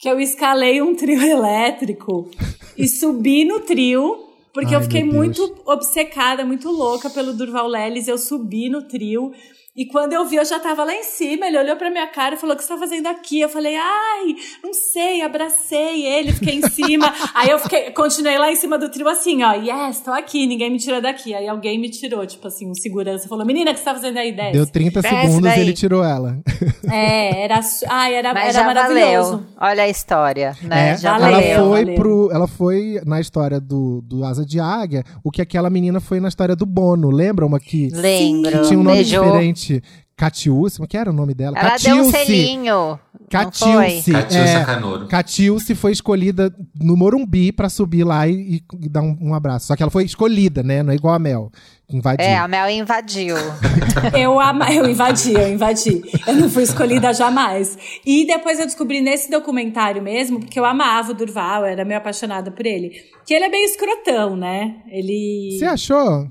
[0.01, 2.31] que eu escalei um trio elétrico
[2.77, 8.09] e subi no trio, porque Ai, eu fiquei muito obcecada, muito louca pelo Durval Lelis.
[8.09, 9.33] Eu subi no trio.
[9.81, 11.47] E quando eu vi, eu já tava lá em cima.
[11.47, 13.41] Ele olhou pra minha cara e falou: O que você tá fazendo aqui?
[13.41, 15.22] Eu falei: Ai, não sei.
[15.22, 17.11] Abracei ele, fiquei em cima.
[17.35, 20.70] Aí eu fiquei, continuei lá em cima do trio assim: Ó, yes, tô aqui, ninguém
[20.70, 21.33] me tirou daqui.
[21.33, 24.18] Aí alguém me tirou, tipo assim, um segurança falou: Menina, o que você tá fazendo
[24.18, 24.33] aí?
[24.33, 24.53] Desce.
[24.53, 25.61] Deu 30 Desce segundos e daí.
[25.61, 26.39] ele tirou ela.
[26.93, 29.31] É, era, ai, era, Mas era já maravilhoso.
[29.31, 29.47] valeu.
[29.61, 30.91] Olha a história, né?
[30.91, 31.95] É, já valeu, ela foi valeu.
[31.95, 32.31] pro.
[32.33, 36.26] Ela foi na história do, do Asa de Águia, o que aquela menina foi na
[36.26, 37.11] história do Bono.
[37.11, 38.51] Lembra uma que, Lembro.
[38.51, 39.24] que tinha um nome Beijou.
[39.24, 39.70] diferente?
[40.16, 41.59] Catiúce, como que era o nome dela?
[41.59, 42.99] Ela deu um selinho.
[43.31, 45.07] Catiúcia é, Canoro.
[45.09, 49.68] Catiúce foi escolhida no Morumbi pra subir lá e, e dar um, um abraço.
[49.68, 50.83] Só que ela foi escolhida, né?
[50.83, 51.51] Não é igual a Mel,
[51.89, 52.27] invadiu.
[52.27, 53.35] É, a Mel invadiu.
[54.18, 56.03] Eu, ama, eu invadi, eu invadi.
[56.27, 57.77] Eu não fui escolhida jamais.
[58.05, 61.99] E depois eu descobri nesse documentário mesmo, porque eu amava o Durval, eu era meio
[61.99, 62.91] apaixonada por ele,
[63.27, 64.77] que ele é bem escrotão, né?
[64.91, 65.57] Ele.
[65.59, 66.29] Você achou?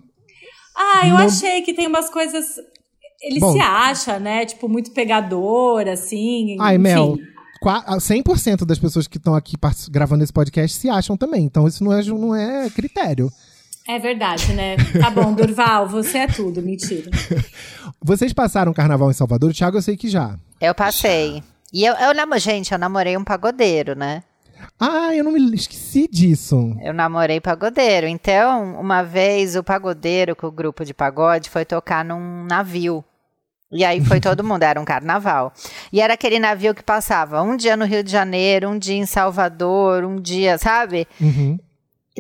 [0.76, 2.46] Ah, eu Não- achei que tem umas coisas.
[3.22, 3.52] Ele Bom.
[3.54, 4.46] se acha, né?
[4.46, 6.56] Tipo, muito pegador, assim.
[6.60, 6.82] Ai, enfim.
[6.84, 7.18] Mel,
[7.62, 9.56] qua- 100% das pessoas que estão aqui
[9.90, 11.44] gravando esse podcast se acham também.
[11.44, 13.32] Então isso não é, não é critério.
[13.88, 14.78] É verdade, né?
[15.02, 17.10] Tá bom, Durval, você é tudo, mentira.
[18.02, 19.52] Vocês passaram carnaval em Salvador?
[19.52, 20.38] Thiago eu sei que já.
[20.62, 21.44] Eu passei.
[21.74, 24.24] E eu, eu namorei, gente, eu namorei um pagodeiro, né?
[24.80, 26.76] Ah, eu não me esqueci disso.
[26.82, 28.08] Eu namorei pagodeiro.
[28.08, 33.04] Então, uma vez o pagodeiro com o grupo de pagode foi tocar num navio.
[33.72, 35.54] E aí foi todo mundo, era um carnaval.
[35.94, 39.06] E era aquele navio que passava um dia no Rio de Janeiro, um dia em
[39.06, 41.08] Salvador, um dia, sabe?
[41.22, 41.60] Uhum.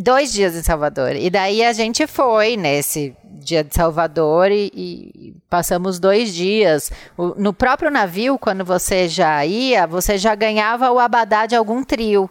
[0.01, 1.15] Dois dias em Salvador.
[1.15, 6.91] E daí a gente foi nesse dia de Salvador e, e passamos dois dias.
[7.17, 11.83] O- no próprio navio, quando você já ia, você já ganhava o abadá de algum
[11.83, 12.29] trio.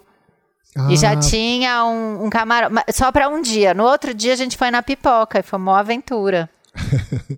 [0.89, 2.71] E já Ah, tinha um, um camarão.
[2.93, 3.75] Só para um dia.
[3.75, 6.49] No outro dia a gente foi na pipoca e foi uma aventura.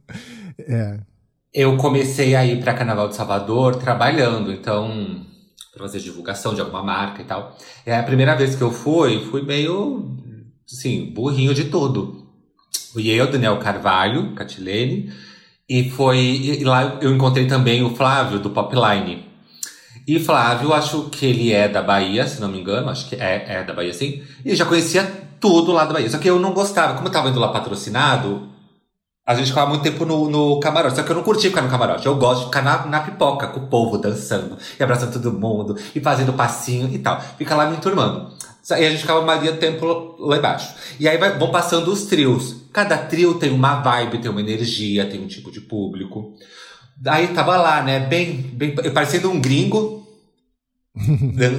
[0.69, 0.99] É.
[1.53, 5.27] Eu comecei a ir pra Carnaval de Salvador trabalhando, então,
[5.73, 7.57] pra fazer divulgação de alguma marca e tal.
[7.85, 10.17] É a primeira vez que eu fui, fui meio,
[10.71, 12.29] assim, burrinho de tudo.
[12.93, 15.13] Fui eu, Daniel Carvalho, Catilene,
[15.69, 16.19] e foi.
[16.19, 19.25] E lá eu encontrei também o Flávio, do Popline.
[20.07, 23.45] E Flávio, acho que ele é da Bahia, se não me engano, acho que é,
[23.49, 24.23] é da Bahia sim.
[24.45, 25.05] E já conhecia
[25.41, 26.11] tudo lá da Bahia.
[26.11, 28.49] Só que eu não gostava, como eu tava indo lá patrocinado,
[29.31, 30.97] a gente ficava muito tempo no, no camarote.
[30.97, 32.05] Só que eu não curti ficar no camarote.
[32.07, 35.77] Eu gosto de ficar na, na pipoca, com o povo dançando, e abraçando todo mundo,
[35.95, 37.21] e fazendo passinho e tal.
[37.39, 38.33] Fica lá me enturmando.
[38.71, 40.75] E a gente ficava a maioria do tempo lá embaixo.
[40.99, 42.57] E aí vai- vão passando os trios.
[42.73, 46.35] Cada trio tem uma vibe, tem uma energia, tem um tipo de público.
[46.97, 50.00] Daí tava lá, né, bem, bem parecendo um gringo,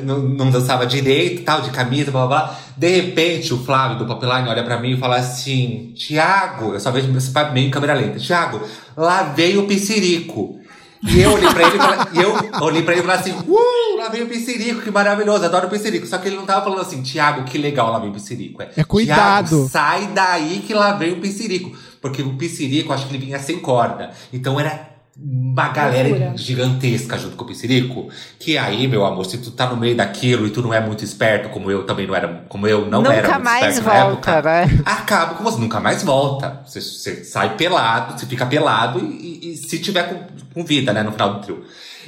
[0.03, 2.59] não, não dançava direito, tal, de camisa, blá blá blá.
[2.75, 6.91] De repente, o Flávio do Popline olha pra mim e fala assim: Tiago, eu só
[6.91, 8.19] vejo esse meio em câmera lenta.
[8.19, 8.61] Tiago,
[8.95, 10.59] lá veio o Piscirico.
[11.03, 11.77] E eu olhei pra ele
[12.13, 15.45] e eu olhei pra ele e falei assim: Uh, lá veio o Piscirico, que maravilhoso,
[15.45, 16.05] adoro o Piscirico.
[16.05, 18.61] Só que ele não tava falando assim: Tiago, que legal, lá veio o Piscirico.
[18.61, 19.47] É cuidado.
[19.47, 21.75] "Tiago, sai daí que lá veio o Piscirico.
[22.01, 24.11] Porque o Piscirico, acho que ele vinha sem corda.
[24.33, 26.33] Então era uma galera Loucura.
[26.37, 28.09] gigantesca junto com o Piscirico.
[28.39, 31.03] Que aí, meu amor, se tu tá no meio daquilo e tu não é muito
[31.03, 34.03] esperto, como eu também não era, como eu não era Nunca muito mais esperto na
[34.09, 34.41] volta, época,
[34.75, 34.81] né?
[34.85, 36.61] acaba com você, nunca mais volta.
[36.65, 40.19] Você, você sai pelado, você fica pelado e, e- e se tiver com,
[40.53, 41.65] com vida, né, no final do trio.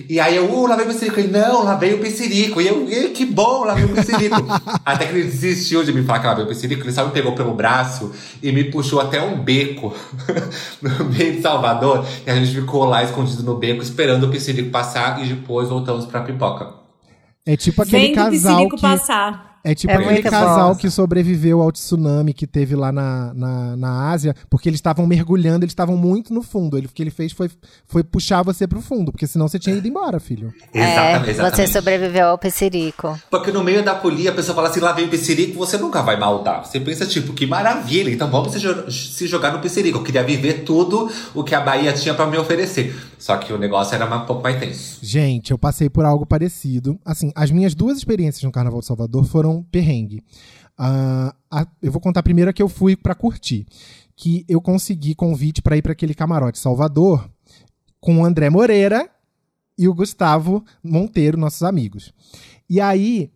[0.10, 1.20] E aí eu, uh, lá veio o Piscirico.
[1.20, 2.62] Ele, não, lá veio o Piscirico.
[2.62, 4.36] E eu, "Ih, que bom, lá veio o Piscirico.
[4.84, 6.84] Até que ele desistiu de me falar que lá veio o Piscirico.
[6.84, 9.94] Ele só me pegou pelo braço e me puxou até um beco
[10.82, 12.06] no meio de Salvador.
[12.26, 16.06] E a gente ficou lá escondido no beco, esperando o Piscirico passar e depois voltamos
[16.06, 16.74] pra pipoca.
[17.46, 18.82] É tipo aquele casal Piscirico que.
[18.82, 19.53] passar.
[19.64, 20.76] É tipo É aquele casal bom.
[20.76, 25.64] que sobreviveu ao tsunami que teve lá na, na, na Ásia, porque eles estavam mergulhando,
[25.64, 26.78] eles estavam muito no fundo.
[26.78, 27.50] Ele, o que ele fez foi,
[27.88, 30.54] foi puxar você pro fundo, porque senão você tinha ido embora, filho.
[30.74, 31.56] Exatamente, é, exatamente.
[31.56, 33.18] você sobreviveu ao Pessirico.
[33.30, 36.02] Porque no meio da polia a pessoa fala assim, lá vem o Pissirico, você nunca
[36.02, 36.66] vai maldar.
[36.66, 40.00] Você pensa, tipo, que maravilha, então vamos se, jo- se jogar no Pissirico.
[40.00, 42.94] Eu queria viver tudo o que a Bahia tinha pra me oferecer.
[43.24, 45.00] Só que o negócio era um pouco mais tenso.
[45.02, 47.00] Gente, eu passei por algo parecido.
[47.06, 50.22] Assim, as minhas duas experiências no Carnaval de Salvador foram perrengue.
[50.78, 53.66] Ah, a- eu vou contar a que eu fui pra curtir.
[54.14, 57.30] Que eu consegui convite pra ir pra aquele camarote Salvador
[58.02, 59.10] com o André Moreira
[59.78, 62.12] e o Gustavo Monteiro, nossos amigos.
[62.70, 63.32] E aí,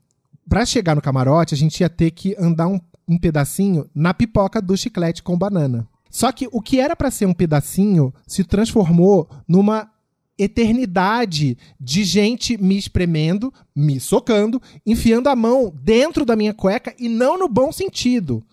[0.50, 2.78] pra chegar no camarote, a gente ia ter que andar um,
[3.08, 5.88] um pedacinho na pipoca do chiclete com banana.
[6.18, 9.88] Só que o que era pra ser um pedacinho se transformou numa
[10.36, 17.07] eternidade de gente me espremendo, me socando, enfiando a mão dentro da minha cueca e
[17.07, 18.43] não no bom sentido,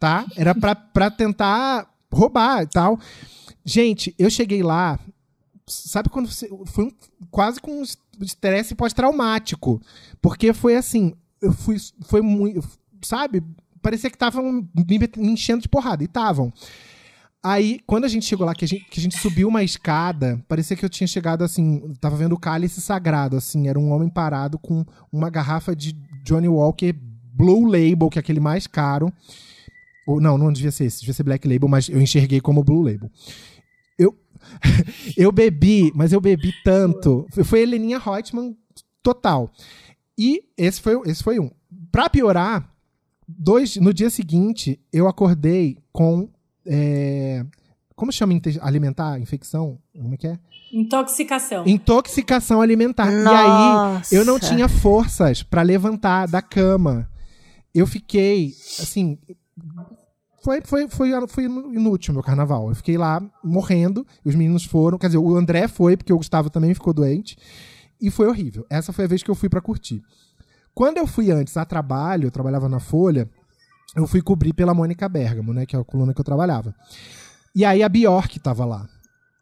[0.00, 0.24] tá?
[0.38, 2.98] Era pra, tentar roubar e tal.
[3.62, 4.98] Gente, eu cheguei lá,
[5.66, 6.92] sabe quando você, foi um-
[7.30, 7.84] quase com um
[8.22, 9.82] estresse pós-traumático,
[10.22, 12.66] porque foi assim, eu fui, foi muito,
[13.02, 13.42] sabe?
[13.82, 16.50] Parecia que estavam me enchendo de porrada, e estavam.
[17.44, 20.40] Aí, quando a gente chegou lá, que a gente, que a gente subiu uma escada,
[20.46, 24.08] parecia que eu tinha chegado assim, tava vendo o cálice sagrado, assim, era um homem
[24.08, 25.92] parado com uma garrafa de
[26.24, 26.92] Johnny Walker
[27.34, 29.12] Blue Label, que é aquele mais caro.
[30.06, 32.82] Ou, não, não devia ser esse, devia ser Black Label, mas eu enxerguei como Blue
[32.82, 33.10] Label.
[33.98, 34.16] Eu,
[35.16, 37.26] eu bebi, mas eu bebi tanto.
[37.44, 38.56] Foi- Heleninha Reutemann
[39.02, 39.50] total.
[40.16, 41.50] E esse foi, esse foi um.
[41.90, 42.68] Pra piorar,
[43.26, 46.28] dois, no dia seguinte, eu acordei com.
[46.66, 47.44] É,
[47.94, 49.18] como chama alimentar?
[49.20, 49.78] Infecção?
[49.94, 50.38] Como é que é?
[50.72, 51.66] Intoxicação.
[51.66, 53.12] Intoxicação alimentar.
[53.12, 54.14] E aí, Nossa.
[54.14, 57.08] eu não tinha forças pra levantar da cama.
[57.74, 59.18] Eu fiquei, assim.
[60.42, 62.68] Foi, foi, foi, foi inútil o meu carnaval.
[62.70, 64.98] Eu fiquei lá morrendo, e os meninos foram.
[64.98, 67.36] Quer dizer, o André foi, porque o Gustavo também ficou doente.
[68.00, 68.66] E foi horrível.
[68.68, 70.02] Essa foi a vez que eu fui pra curtir.
[70.74, 73.30] Quando eu fui antes a trabalho, eu trabalhava na Folha,
[73.96, 75.66] eu fui cobrir pela Mônica Bergamo, né?
[75.66, 76.74] Que é a coluna que eu trabalhava.
[77.54, 78.88] E aí a Bjork tava lá.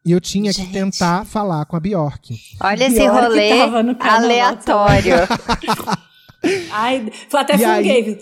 [0.04, 0.72] E eu tinha que Gente.
[0.72, 2.34] tentar falar com a Bjork.
[2.60, 3.52] Olha esse Pior que rolê
[4.00, 5.14] aleatório.
[6.72, 8.18] Ai, até E aí- funguei.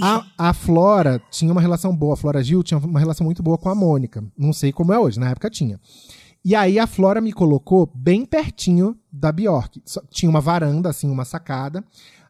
[0.00, 3.58] A, a Flora tinha uma relação boa, a Flora Gil tinha uma relação muito boa
[3.58, 4.22] com a Mônica.
[4.38, 5.80] Não sei como é hoje, na época tinha.
[6.44, 9.80] E aí a Flora me colocou bem pertinho da Bjork.
[9.84, 11.84] Só- Tinha uma varanda, assim, uma sacada.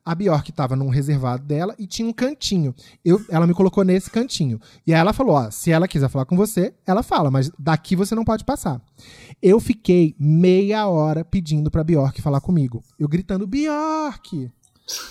[0.04, 2.74] A Bjork estava num reservado dela e tinha um cantinho.
[3.04, 4.60] Eu, ela me colocou nesse cantinho.
[4.86, 7.94] E aí ela falou: ó, se ela quiser falar com você, ela fala, mas daqui
[7.94, 8.80] você não pode passar.
[9.40, 12.82] Eu fiquei meia hora pedindo pra Bjork falar comigo.
[12.98, 14.50] Eu gritando: Bjork!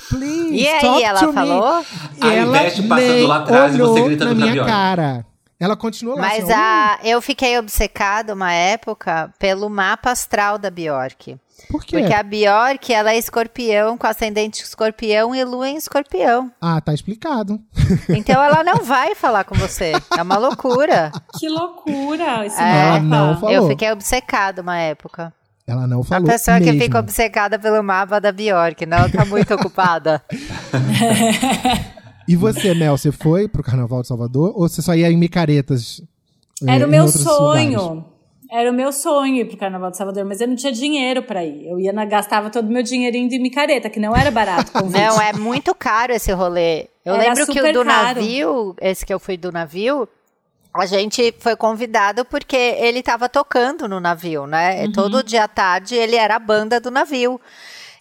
[0.09, 1.81] Please, E aí, talk ela to me." falou?
[2.19, 4.69] E Ao ela invés de passando lá atrás e você gritando na pra minha Bjork.
[4.69, 5.25] cara.
[5.61, 6.23] Ela continuou lá.
[6.23, 11.33] Mas assim, a, eu fiquei obcecada uma época pelo mapa astral da Bjork.
[11.33, 11.37] "Hum,
[11.69, 11.99] Por quê?
[11.99, 16.51] Porque a Bjork, ela é escorpião, com ascendente escorpião e lua em escorpião.
[16.59, 17.59] Ah, tá explicado.
[18.09, 19.91] Então ela não vai falar com você.
[20.17, 21.11] É uma loucura.
[21.37, 22.93] Que loucura esse É.
[22.93, 22.99] Mapa.
[23.01, 23.51] não falou.
[23.55, 25.31] Eu fiquei obcecada uma época.
[25.67, 26.73] Ela não falou a pessoa mesmo.
[26.73, 30.21] que fica obcecada pelo mapa da Bjork, não tá muito ocupada.
[32.27, 34.51] E você, Mel, você foi pro Carnaval de Salvador?
[34.55, 36.01] Ou você só ia em micaretas?
[36.67, 37.79] eh, Era o meu sonho.
[37.81, 38.11] lugares?
[38.53, 41.43] Era o meu sonho ir pro Carnaval de Salvador, mas eu não tinha dinheiro pra
[41.45, 41.67] ir.
[41.69, 44.71] Eu ia na, gastava todo o meu dinheirinho de micareta, que não era barato.
[44.91, 46.89] Não, é muito caro esse rolê.
[47.05, 47.85] Eu Era lembro que o do caro.
[47.85, 50.05] navio, esse que eu fui do navio,
[50.73, 54.83] a gente foi convidado porque ele tava tocando no navio, né?
[54.83, 54.91] Uhum.
[54.91, 57.39] Todo dia à tarde ele era a banda do navio.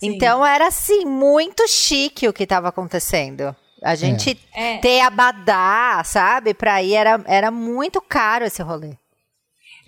[0.03, 3.55] Então era assim, muito chique o que tava acontecendo.
[3.83, 4.79] A gente É.
[4.79, 6.53] ter abadá, sabe?
[6.55, 8.95] Pra ir era, era muito caro esse rolê.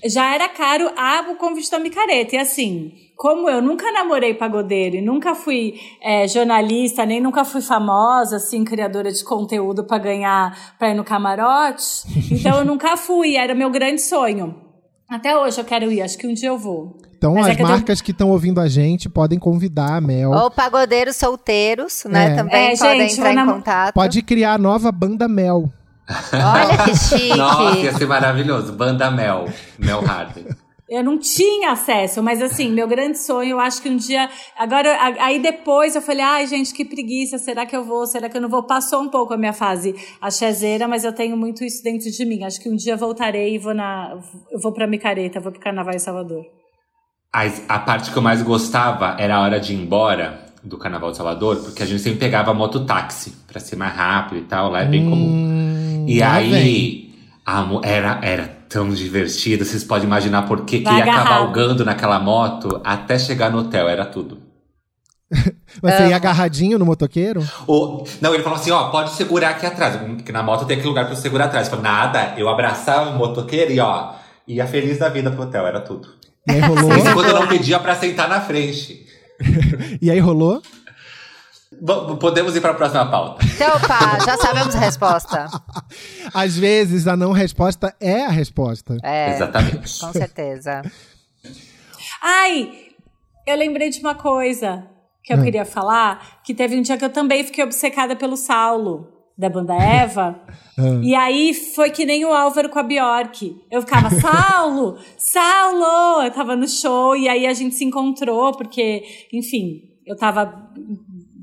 [0.05, 2.35] Já era caro a, o convite micareta.
[2.35, 7.61] E assim, como eu nunca namorei pagodeiro e nunca fui é, jornalista, nem nunca fui
[7.61, 11.85] famosa, assim, criadora de conteúdo pra ganhar, pra ir no camarote,
[12.33, 13.37] então eu nunca fui.
[13.37, 14.72] Era meu grande sonho.
[15.13, 16.97] Até hoje eu quero ir, acho que um dia eu vou.
[17.19, 20.01] Então, Mas é as que eu marcas que estão ouvindo a gente podem convidar a
[20.01, 20.31] Mel.
[20.31, 22.33] Ou pagodeiros solteiros, né?
[22.33, 22.35] É.
[22.35, 23.95] Também É, podem gente, entrar vou em contato.
[23.95, 25.71] Pode criar a nova banda Mel.
[26.33, 27.37] Olha que chique.
[27.37, 28.73] Nossa, ia ser maravilhoso.
[28.73, 29.51] Banda Mel.
[29.79, 30.47] Mel Harden.
[30.93, 34.29] Eu não tinha acesso, mas assim, meu grande sonho, eu acho que um dia.
[34.59, 34.91] Agora,
[35.21, 38.07] aí depois eu falei, ai, gente, que preguiça, será que eu vou?
[38.07, 38.63] Será que eu não vou?
[38.65, 42.45] Passou um pouco a minha fase achezeira, mas eu tenho muito isso dentro de mim.
[42.45, 44.19] Acho que um dia voltarei e vou na.
[44.51, 46.45] Eu vou pra micareta, vou pro Carnaval em Salvador.
[47.33, 50.53] A, a parte que eu mais gostava era a hora de ir embora.
[50.63, 54.45] do Carnaval de Salvador, porque a gente sempre pegava mototáxi pra ser mais rápido e
[54.45, 55.31] tal, lá é bem comum.
[55.31, 57.11] Hum, E lá aí,
[57.47, 62.81] a era, era tão divertido, vocês podem imaginar por que que ia cavalgando naquela moto
[62.83, 64.39] até chegar no hotel, era tudo.
[65.81, 67.43] Você ia agarradinho no motoqueiro?
[67.67, 70.91] O, não, ele falou assim, ó, pode segurar aqui atrás, porque na moto tem aquele
[70.91, 71.67] lugar pra eu segurar atrás.
[71.67, 74.13] Eu falei, nada, eu abraçava o motoqueiro e ó,
[74.47, 76.09] ia feliz da vida pro hotel, era tudo.
[76.47, 76.95] E aí rolou?
[76.95, 79.07] Isso quando eu não pedia pra sentar na frente.
[80.01, 80.61] e aí rolou?
[82.21, 83.45] Podemos ir pra próxima pauta.
[83.45, 85.47] Então, pá, já sabemos a resposta.
[86.33, 88.97] Às vezes a não resposta é a resposta.
[89.03, 89.99] É, Exatamente.
[90.01, 90.83] com certeza.
[92.23, 92.71] Ai,
[93.47, 94.87] eu lembrei de uma coisa
[95.25, 95.43] que eu Hum.
[95.43, 99.75] queria falar, que teve um dia que eu também fiquei obcecada pelo Saulo, da banda
[99.75, 100.41] Eva.
[100.79, 101.01] Hum.
[101.05, 103.57] E aí foi que nem o Álvaro com a Bjork.
[103.71, 104.99] Eu ficava, Saulo!
[105.19, 106.23] Saulo!
[106.23, 109.03] Eu tava no show e aí a gente se encontrou, porque,
[109.33, 110.71] enfim, eu tava.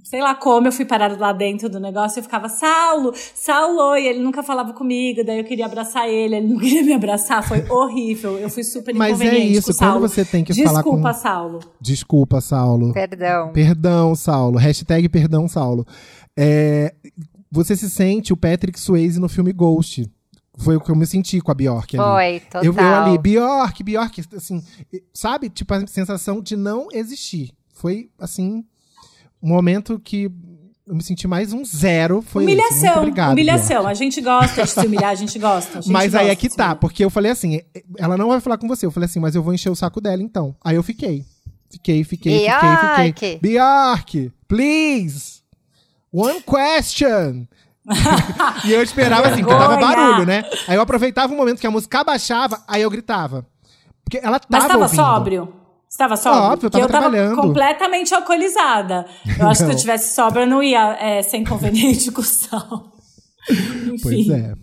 [0.10, 3.96] Sei lá como, eu fui parar lá dentro do negócio e eu ficava, Saulo, Saulo,
[3.96, 7.48] e ele nunca falava comigo, daí eu queria abraçar ele, ele não queria me abraçar,
[7.48, 10.00] foi horrível, eu fui super Mas é inconveniente isso, com o Saulo.
[10.00, 11.60] quando você tem que Desculpa, falar com- Saulo.
[11.80, 12.92] Desculpa, Saulo.
[12.92, 13.52] Perdão.
[13.54, 14.58] Perdão, Saulo.
[14.58, 15.86] Hashtag perdão, Saulo.
[16.36, 16.92] É,
[17.52, 20.10] você se sente o Patrick Swayze no filme Ghost.
[20.58, 22.06] Foi o que eu me senti com a Bjork ali.
[22.06, 22.64] Foi, total.
[22.64, 24.64] Eu, eu ali, Bjork, Bjork, assim,
[25.14, 25.50] sabe?
[25.50, 27.52] Tipo, a sensação de não existir.
[27.74, 28.66] Foi, assim,
[29.42, 30.32] momento que
[30.88, 32.22] eu me senti mais um zero.
[32.22, 32.54] Foi esse.
[32.54, 33.78] Muito humilhação, obrigado, humilhação.
[33.78, 33.92] Bjork.
[33.92, 35.78] A gente gosta de se humilhar, a gente gosta.
[35.78, 37.62] a gente Mas aí gosta é que tá, porque eu falei assim,
[37.98, 38.86] ela não vai falar com você.
[38.86, 40.56] Eu falei assim, mas eu vou encher o saco dela então.
[40.64, 41.26] Aí eu fiquei.
[41.70, 43.40] Fiquei, fiquei, fiquei, fiquei.
[43.40, 45.42] Bjork, please!
[46.12, 47.46] One question!
[48.66, 49.80] e eu esperava assim, porque Vergonha.
[49.80, 50.44] barulho, né?
[50.68, 53.46] Aí eu aproveitava o momento que a música abaixava, aí eu gritava.
[54.04, 54.96] Porque ela tava Mas tava ouvindo.
[54.96, 55.54] sóbrio?
[55.90, 56.44] Você tava sóbrio?
[56.44, 57.36] Óbvio, eu tava eu tava trabalhando.
[57.36, 59.08] completamente alcoolizada.
[59.40, 62.24] Eu acho que se eu tivesse sóbrio, eu não ia é, ser inconveniente com o
[62.24, 62.94] sal.
[63.50, 63.98] Enfim.
[64.02, 64.54] Pois é.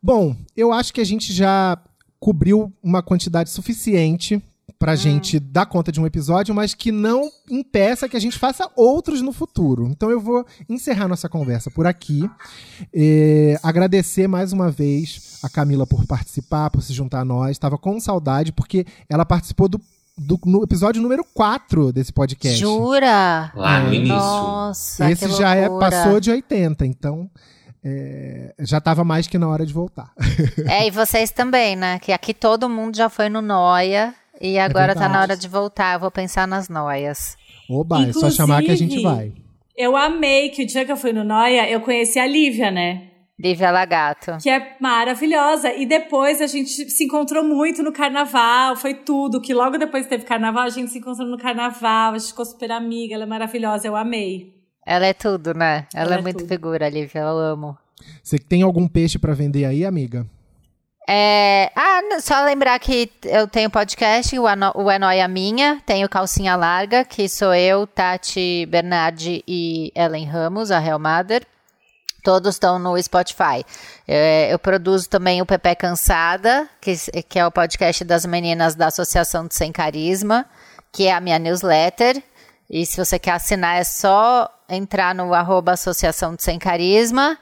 [0.00, 1.76] Bom, eu acho que a gente já
[2.20, 4.40] cobriu uma quantidade suficiente
[4.80, 8.66] pra gente dar conta de um episódio, mas que não impeça que a gente faça
[8.74, 9.86] outros no futuro.
[9.90, 12.28] Então eu vou encerrar nossa conversa por aqui.
[12.92, 17.50] É, agradecer mais uma vez a Camila por participar, por se juntar a nós.
[17.50, 19.78] Estava com saudade, porque ela participou do,
[20.16, 22.58] do no episódio número 4 desse podcast.
[22.58, 23.52] Jura?
[23.54, 23.94] Lá no É.
[23.94, 24.16] início.
[24.16, 27.30] Nossa, Esse que já é, passou de 80, então
[27.84, 30.10] é, já estava mais que na hora de voltar.
[30.66, 31.98] É, e vocês também, né?
[31.98, 35.12] Que aqui todo mundo já foi no Noia e agora tá verdade.
[35.12, 35.94] na hora de voltar.
[35.94, 37.36] Eu vou pensar nas noias.
[37.68, 39.32] Oba, é só chamar que a gente vai.
[39.76, 43.06] Eu amei que o dia que eu fui no Noia, eu conheci a Lívia, né?
[43.38, 44.36] Lívia Lagato.
[44.42, 45.72] Que é maravilhosa.
[45.72, 49.40] E depois a gente se encontrou muito no carnaval, foi tudo.
[49.40, 52.70] Que logo depois teve carnaval, a gente se encontrou no carnaval, a gente ficou super
[52.70, 54.54] amiga, ela é maravilhosa, eu amei.
[54.86, 55.86] Ela é tudo, né?
[55.94, 56.48] Ela, Ela é, é muito tudo.
[56.48, 57.20] figura, Lívia.
[57.20, 57.78] Eu amo.
[58.22, 60.26] Você tem algum peixe pra vender aí, amiga?
[61.12, 66.08] É, ah, só lembrar que eu tenho podcast, o, Ano, o É Noia Minha, tenho
[66.08, 71.44] Calcinha Larga, que sou eu, Tati Bernardi e Ellen Ramos, a Real Mother.
[72.22, 73.66] Todos estão no Spotify.
[74.06, 76.94] É, eu produzo também o Pepe Cansada, que,
[77.28, 80.46] que é o podcast das meninas da Associação de Sem Carisma,
[80.92, 82.22] que é a minha newsletter.
[82.70, 87.36] E se você quer assinar, é só entrar no arroba Associação de Sem Carisma.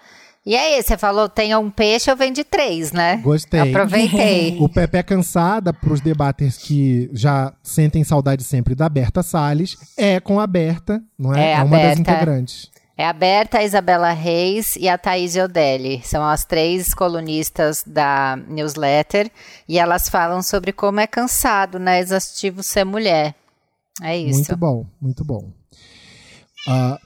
[0.47, 3.18] E aí, você falou, tenha um peixe, eu vendi três, né?
[3.18, 3.61] Gostei.
[3.61, 4.57] Aproveitei.
[4.61, 9.76] O Pepe é cansada pros debaters que já sentem saudade sempre da Berta Salles.
[9.97, 11.51] É com a Berta, não é?
[11.51, 12.01] É, a uma das Berta.
[12.01, 12.70] integrantes.
[12.97, 16.03] É a Berta, a Isabela Reis e a Thaís Odelli.
[16.03, 19.30] São as três colunistas da newsletter.
[19.68, 22.01] E elas falam sobre como é cansado, né?
[22.01, 23.36] Exaustivo ser mulher.
[24.03, 24.39] É isso.
[24.39, 25.53] Muito bom, muito bom.
[26.66, 26.99] Ah,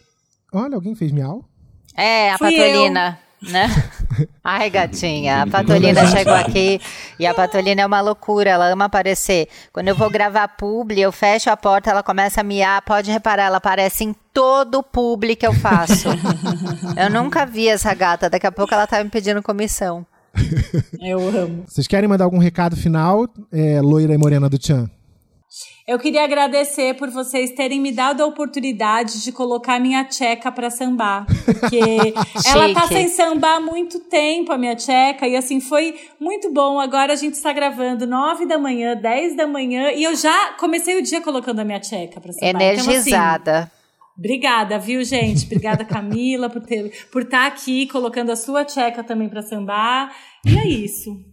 [0.55, 1.45] olha, alguém fez miau?
[1.97, 3.69] É, a Fui Patolina, né?
[4.45, 6.81] Ai, gatinha, a Patolina chegou aqui
[7.19, 9.49] e a Patolina é uma loucura, ela ama aparecer.
[9.73, 13.45] Quando eu vou gravar publi, eu fecho a porta, ela começa a miar, pode reparar,
[13.45, 16.09] ela aparece em todo publi que eu faço.
[16.97, 20.07] eu nunca vi essa gata, daqui a pouco ela tá me pedindo comissão.
[20.99, 21.65] Eu amo.
[21.67, 24.89] Vocês querem mandar algum recado final, é, loira e morena do Tchan?
[25.93, 30.71] Eu queria agradecer por vocês terem me dado a oportunidade de colocar minha tcheca pra
[30.71, 31.27] sambar.
[31.45, 31.79] Porque
[32.49, 35.29] ela tá sem sambar há muito tempo, a minha tcheca.
[35.29, 36.81] E assim, foi muito bom.
[36.81, 39.91] Agora a gente está gravando 9 da manhã, 10 da manhã.
[39.91, 42.49] E eu já comecei o dia colocando a minha tcheca pra sambar.
[42.49, 43.71] Então, assim, Energizada.
[44.17, 45.45] Obrigada, viu, gente?
[45.45, 50.11] Obrigada, Camila, por ter por estar aqui colocando a sua tcheca também pra sambar.
[50.47, 51.32] E é isso.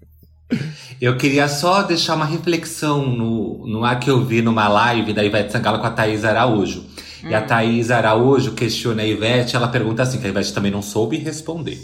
[1.01, 5.23] Eu queria só deixar uma reflexão no, no ar que eu vi numa live da
[5.23, 6.85] Ivete Sangalo com a Thaís Araújo.
[7.23, 10.81] E a Thaís Araújo questiona a Ivete, ela pergunta assim, que a Ivete também não
[10.81, 11.77] soube responder.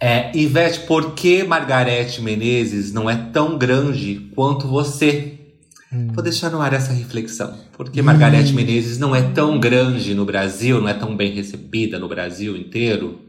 [0.00, 5.36] É, Ivete, por que Margarete Menezes não é tão grande quanto você?
[6.12, 7.56] Vou deixar no ar essa reflexão.
[7.76, 11.98] Por que Margarete Menezes não é tão grande no Brasil, não é tão bem recebida
[11.98, 13.20] no Brasil inteiro,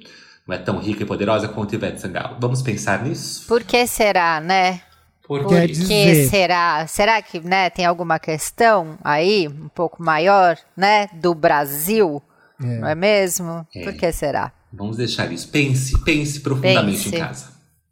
[0.48, 2.38] não é tão rica e poderosa quanto Ivete Sangalo?
[2.40, 3.46] Vamos pensar nisso?
[3.48, 4.82] Por que será, né?
[5.28, 6.88] Por que dizer- será?
[6.88, 12.22] Será que né, tem alguma questão aí, um pouco maior, né, do Brasil?
[12.62, 12.66] É.
[12.80, 13.68] Não é mesmo?
[13.76, 13.84] É.
[13.84, 14.54] Por que será?
[14.72, 15.50] Vamos deixar isso.
[15.50, 17.16] Pense, pense profundamente Pense.
[17.16, 17.46] em casa.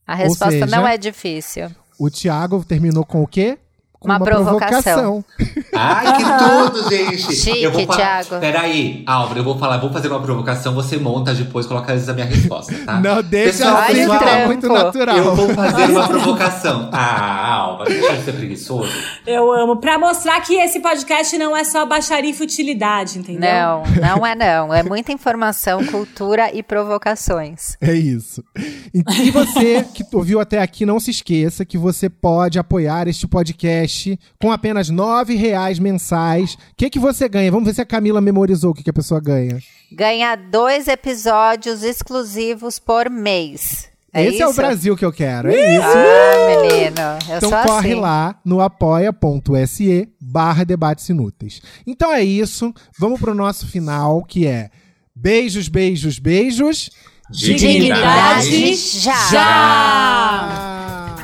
[0.07, 1.69] A resposta seja- não é difícil.
[1.99, 3.57] O Thiago terminou com o quê?
[4.05, 5.25] Com Uma provocação.
[5.73, 7.35] Ai, que tudo, gente!
[7.35, 7.97] Chique, eu vou falar...
[7.97, 8.39] Thiago.
[8.39, 12.25] Peraí, Álvaro, eu vou falar, vou fazer uma provocação, você monta depois, coloca a minha
[12.25, 12.99] resposta, tá?
[13.01, 15.17] Não, deixa Pessoal, assim, tá muito natural.
[15.17, 16.89] Eu vou fazer uma provocação.
[16.93, 18.91] Ah, Álvaro, deixa de ser preguiçoso.
[19.25, 19.77] Eu amo.
[19.77, 23.49] Pra mostrar que esse podcast não é só baixaria e futilidade, entendeu?
[23.49, 23.83] Não,
[24.17, 24.73] não é não.
[24.73, 27.75] É muita informação, cultura e provocações.
[27.81, 28.43] É isso.
[28.93, 33.27] E, e você que ouviu até aqui, não se esqueça que você pode apoiar este
[33.27, 33.94] podcast
[34.41, 36.53] com apenas R$ reais mensais.
[36.53, 37.51] O que, que você ganha?
[37.51, 39.59] Vamos ver se a Camila memorizou o que, que a pessoa ganha.
[39.91, 43.89] Ganha dois episódios exclusivos por mês.
[44.13, 44.43] É Esse isso?
[44.43, 45.85] é o Brasil que eu quero, é isso.
[45.85, 47.01] Ah, menino.
[47.29, 47.99] Eu Então sou corre assim.
[47.99, 51.61] lá no apoia.se barra debates inúteis.
[51.85, 52.73] Então é isso.
[52.97, 54.69] Vamos pro nosso final, que é
[55.13, 56.89] beijos, beijos, beijos.
[57.29, 59.29] Dignidade já.
[59.31, 61.15] já!